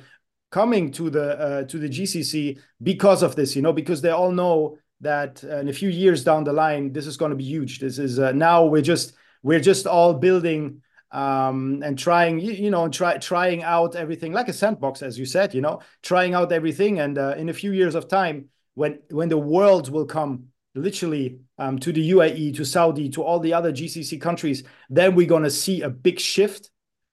coming 0.50 0.90
to 0.92 1.10
the 1.10 1.38
uh, 1.38 1.64
to 1.64 1.78
the 1.78 1.88
GCC 1.88 2.58
because 2.82 3.22
of 3.22 3.36
this. 3.36 3.54
You 3.54 3.62
know, 3.62 3.72
because 3.72 4.02
they 4.02 4.10
all 4.10 4.32
know 4.32 4.78
that 5.00 5.42
uh, 5.44 5.58
in 5.58 5.68
a 5.68 5.72
few 5.72 5.88
years 5.88 6.24
down 6.24 6.44
the 6.44 6.52
line, 6.52 6.92
this 6.92 7.06
is 7.06 7.16
going 7.16 7.30
to 7.30 7.36
be 7.36 7.44
huge. 7.44 7.78
This 7.78 7.98
is 7.98 8.18
uh, 8.18 8.32
now 8.32 8.64
we're 8.66 8.82
just 8.82 9.14
we're 9.42 9.60
just 9.60 9.86
all 9.86 10.14
building 10.14 10.82
um, 11.12 11.82
and 11.84 11.98
trying 11.98 12.40
you, 12.40 12.52
you 12.52 12.70
know 12.70 12.88
try 12.88 13.18
trying 13.18 13.62
out 13.62 13.94
everything 13.94 14.32
like 14.32 14.48
a 14.48 14.52
sandbox 14.52 15.02
as 15.02 15.18
you 15.18 15.26
said 15.26 15.54
you 15.54 15.60
know 15.60 15.80
trying 16.00 16.32
out 16.32 16.52
everything 16.52 17.00
and 17.00 17.18
uh, 17.18 17.34
in 17.36 17.50
a 17.50 17.52
few 17.52 17.72
years 17.72 17.94
of 17.94 18.08
time 18.08 18.48
when 18.74 19.00
when 19.10 19.28
the 19.28 19.38
world 19.38 19.90
will 19.90 20.06
come 20.06 20.48
literally 20.74 21.40
um, 21.58 21.78
to 21.78 21.92
the 21.92 22.10
UAE, 22.12 22.56
to 22.56 22.64
Saudi, 22.64 23.08
to 23.10 23.22
all 23.22 23.38
the 23.38 23.52
other 23.52 23.72
GCC 23.72 24.20
countries, 24.20 24.64
then 24.88 25.14
we're 25.14 25.26
going 25.26 25.42
to 25.42 25.50
see 25.50 25.82
a 25.82 25.90
big 25.90 26.18
shift 26.18 26.70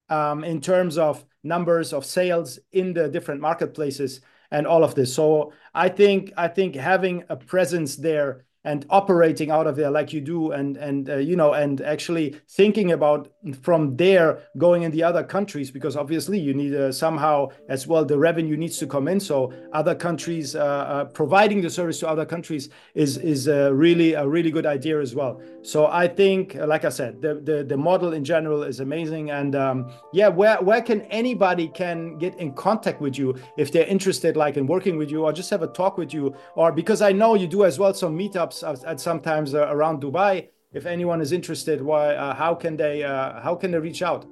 um, 0.09 0.43
in 0.43 0.61
terms 0.61 0.97
of 0.97 1.25
numbers 1.43 1.93
of 1.93 2.05
sales 2.05 2.59
in 2.71 2.93
the 2.93 3.09
different 3.09 3.41
marketplaces 3.41 4.21
and 4.51 4.65
all 4.65 4.83
of 4.83 4.95
this. 4.95 5.13
So 5.13 5.53
I 5.73 5.89
think 5.89 6.33
I 6.37 6.47
think 6.47 6.75
having 6.75 7.23
a 7.29 7.35
presence 7.35 7.95
there 7.95 8.45
and 8.65 8.85
operating 8.89 9.51
out 9.51 9.67
of 9.67 9.77
there 9.77 9.89
like 9.89 10.11
you 10.11 10.19
do 10.19 10.51
and 10.51 10.75
and 10.75 11.09
uh, 11.09 11.15
you 11.15 11.35
know 11.35 11.53
and 11.53 11.79
actually 11.79 12.35
thinking 12.49 12.91
about 12.91 13.31
from 13.61 13.95
there 13.95 14.39
going 14.57 14.83
in 14.83 14.91
the 14.91 15.01
other 15.01 15.23
countries 15.23 15.71
because 15.71 15.95
obviously 15.95 16.37
you 16.37 16.53
need 16.53 16.75
uh, 16.75 16.91
somehow 16.91 17.47
as 17.69 17.87
well 17.87 18.03
the 18.03 18.17
revenue 18.17 18.57
needs 18.57 18.77
to 18.77 18.85
come 18.85 19.07
in. 19.07 19.19
So 19.19 19.53
other 19.71 19.95
countries 19.95 20.55
uh, 20.55 20.59
uh 20.59 21.05
providing 21.05 21.61
the 21.61 21.69
service 21.69 21.99
to 21.99 22.09
other 22.09 22.25
countries 22.25 22.69
is 22.95 23.17
is 23.17 23.47
uh, 23.47 23.73
really 23.73 24.13
a 24.13 24.27
really 24.27 24.51
good 24.51 24.65
idea 24.65 24.99
as 24.99 25.15
well. 25.15 25.41
So 25.61 25.87
i 25.87 26.07
think 26.07 26.55
like 26.55 26.83
i 26.83 26.89
said 26.89 27.21
the 27.21 27.35
the, 27.35 27.63
the 27.63 27.77
model 27.77 28.11
in 28.13 28.25
general 28.25 28.63
is 28.63 28.81
amazing. 28.81 29.31
And 29.31 29.55
um, 29.55 29.89
yeah 30.11 30.27
where 30.27 30.57
where 30.61 30.81
can 30.81 31.01
anybody 31.03 31.69
can 31.69 32.17
get 32.17 32.35
in 32.35 32.51
contact 32.53 33.00
with 33.00 33.17
you 33.17 33.35
if 33.57 33.72
they're 33.72 33.87
interested 33.87 34.35
like 34.35 34.57
in 34.57 34.67
working 34.67 34.98
with 34.98 35.09
you 35.09 35.24
or 35.24 35.31
just 35.31 35.50
have 35.50 35.63
a 35.63 35.67
talk 35.67 35.98
with 35.98 36.13
you? 36.13 36.35
Or 36.55 36.74
because 36.74 37.01
i 37.01 37.13
know 37.13 37.35
you 37.35 37.48
do 37.48 37.63
as 37.63 37.79
well 37.79 37.93
some 37.93 38.17
meetups 38.17 38.49
at 38.90 39.00
sometimes 39.00 39.53
uh, 39.53 39.68
around 39.70 40.01
Dubai. 40.01 40.50
If 40.74 40.85
anyone 40.85 41.22
is 41.22 41.31
interested, 41.31 41.81
why 41.81 42.16
uh, 42.16 42.35
how 42.35 42.53
can 42.55 42.77
they 42.77 43.03
uh, 43.03 43.42
how 43.42 43.55
can 43.55 43.72
they 43.72 43.79
reach 43.79 44.01
out? 44.01 44.25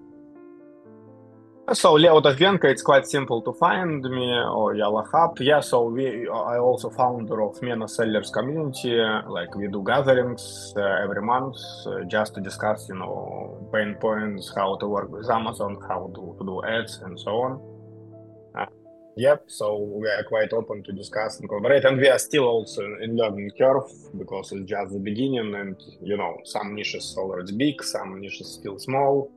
So 1.73 1.95
Leo 1.95 2.21
Dovbenko, 2.21 2.63
it's 2.65 2.81
quite 2.81 3.05
simple 3.05 3.41
to 3.41 3.51
find 3.51 4.01
me 4.01 4.31
or 4.59 4.75
Yalla 4.75 5.03
Hub. 5.11 5.37
Yeah, 5.41 5.59
so 5.59 5.89
we 5.89 6.25
I 6.29 6.57
also 6.57 6.89
founder 6.89 7.41
of 7.41 7.61
MENA 7.61 7.89
Sellers 7.89 8.29
community. 8.29 8.95
Like 9.27 9.53
we 9.53 9.67
do 9.67 9.83
gatherings 9.83 10.73
uh, 10.77 11.03
every 11.03 11.21
month 11.21 11.57
uh, 11.85 12.05
just 12.05 12.35
to 12.35 12.41
discuss, 12.41 12.87
you 12.87 12.95
know, 12.95 13.69
pain 13.73 13.95
points, 13.99 14.53
how 14.55 14.77
to 14.77 14.87
work 14.87 15.09
with 15.11 15.29
Amazon, 15.29 15.77
how 15.89 16.09
to, 16.15 16.35
to 16.39 16.45
do 16.45 16.61
ads, 16.63 17.01
and 17.03 17.19
so 17.19 17.31
on. 17.31 17.76
Yep. 19.17 19.45
So 19.47 19.77
we 19.79 20.07
are 20.07 20.23
quite 20.23 20.53
open 20.53 20.83
to 20.83 20.91
discuss 20.93 21.39
and 21.39 21.49
collaborate, 21.49 21.85
and 21.85 21.97
we 21.97 22.07
are 22.07 22.19
still 22.19 22.43
also 22.43 22.83
in 23.01 23.17
learning 23.17 23.51
curve 23.57 23.89
because 24.17 24.51
it's 24.51 24.69
just 24.69 24.93
the 24.93 24.99
beginning, 24.99 25.55
and 25.55 25.75
you 26.01 26.17
know 26.17 26.37
some 26.43 26.75
niches 26.75 27.15
already 27.17 27.55
big, 27.57 27.83
some 27.83 28.21
niches 28.21 28.47
still 28.59 28.77
small, 28.77 29.31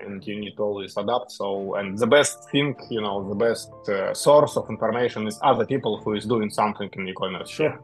and 0.00 0.24
you 0.24 0.38
need 0.38 0.56
to 0.56 0.62
always 0.62 0.96
adapt. 0.96 1.32
So, 1.32 1.74
and 1.74 1.98
the 1.98 2.06
best 2.06 2.48
thing, 2.50 2.76
you 2.90 3.00
know, 3.00 3.28
the 3.28 3.34
best 3.34 3.72
uh, 3.88 4.14
source 4.14 4.56
of 4.56 4.70
information 4.70 5.26
is 5.26 5.38
other 5.42 5.66
people 5.66 6.00
who 6.00 6.14
is 6.14 6.26
doing 6.26 6.50
something 6.50 6.88
in 6.92 7.08
e-commerce. 7.08 7.50
Sure. 7.50 7.80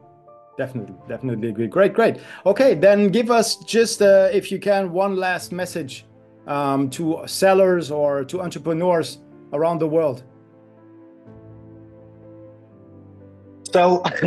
Definitely, 0.57 0.95
definitely 1.07 1.49
agree. 1.49 1.67
Great, 1.67 1.93
great. 1.93 2.17
Okay, 2.45 2.75
then 2.75 3.07
give 3.07 3.31
us 3.31 3.57
just, 3.57 4.01
uh, 4.01 4.29
if 4.31 4.51
you 4.51 4.59
can, 4.59 4.91
one 4.91 5.15
last 5.15 5.51
message 5.51 6.05
um, 6.45 6.89
to 6.91 7.23
sellers 7.25 7.89
or 7.89 8.23
to 8.25 8.41
entrepreneurs 8.41 9.19
around 9.53 9.79
the 9.79 9.87
world. 9.87 10.23
Sell 13.73 14.01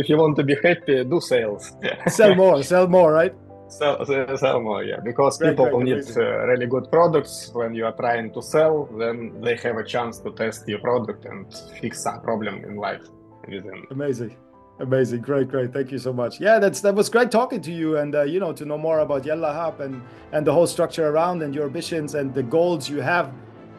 if 0.00 0.08
you 0.08 0.16
want 0.16 0.36
to 0.36 0.44
be 0.44 0.56
happy 0.62 1.04
do 1.04 1.20
sales. 1.20 1.72
Sell 2.08 2.34
more 2.34 2.62
sell 2.62 2.86
more 2.88 3.12
right? 3.12 3.34
Sell, 3.68 4.04
sell 4.36 4.60
more 4.60 4.82
yeah. 4.82 5.00
Because 5.04 5.38
people 5.38 5.80
need 5.80 6.04
uh, 6.16 6.46
really 6.46 6.66
good 6.66 6.90
products 6.90 7.50
when 7.52 7.74
you 7.74 7.84
are 7.86 7.92
trying 7.92 8.32
to 8.32 8.42
sell 8.42 8.88
then 8.98 9.40
they 9.40 9.56
have 9.56 9.76
a 9.76 9.84
chance 9.84 10.18
to 10.18 10.30
test 10.32 10.68
your 10.68 10.80
product 10.80 11.24
and 11.24 11.46
fix 11.80 12.02
some 12.02 12.20
problem 12.20 12.64
in 12.64 12.76
life 12.76 13.02
within. 13.48 13.86
Amazing 13.90 14.36
amazing. 14.80 15.20
Great 15.20 15.48
great. 15.48 15.72
Thank 15.72 15.92
you 15.92 15.98
so 15.98 16.12
much. 16.12 16.40
Yeah 16.40 16.58
that's 16.58 16.80
that 16.80 16.94
was 16.94 17.08
great 17.08 17.30
talking 17.30 17.60
to 17.62 17.72
you 17.72 17.98
and 17.98 18.14
uh, 18.14 18.22
you 18.22 18.40
know 18.40 18.52
to 18.52 18.64
know 18.64 18.78
more 18.78 19.00
about 19.00 19.24
yalla 19.24 19.52
hub 19.52 19.80
and 19.80 20.02
and 20.32 20.46
the 20.46 20.52
whole 20.52 20.66
structure 20.66 21.08
around 21.08 21.42
and 21.42 21.54
your 21.54 21.66
ambitions 21.66 22.14
and 22.14 22.34
the 22.34 22.42
goals 22.42 22.88
you 22.88 23.00
have. 23.00 23.32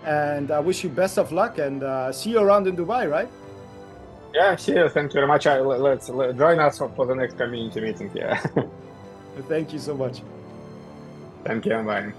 And 0.03 0.49
i 0.49 0.59
wish 0.59 0.83
you 0.83 0.89
best 0.89 1.19
of 1.19 1.31
luck 1.31 1.59
and 1.59 1.83
uh, 1.83 2.11
see 2.11 2.31
you 2.31 2.39
around 2.39 2.65
in 2.65 2.75
dubai 2.75 3.07
right 3.07 3.29
yeah, 4.33 4.55
see 4.55 4.73
you. 4.73 4.89
Thank 4.89 5.11
you 5.13 5.19
very 5.19 5.27
much. 5.27 5.47
I, 5.47 5.59
let's 5.59 6.09
let, 6.09 6.37
join 6.37 6.59
us 6.59 6.77
for 6.77 7.05
the 7.05 7.15
next 7.15 7.37
community 7.37 7.81
meeting. 7.81 8.11
Yeah. 8.13 8.43
Thank 9.47 9.73
you 9.73 9.79
so 9.79 9.95
much. 9.95 10.21
Thank 11.43 11.65
you. 11.65 11.77
Bye. 11.83 12.13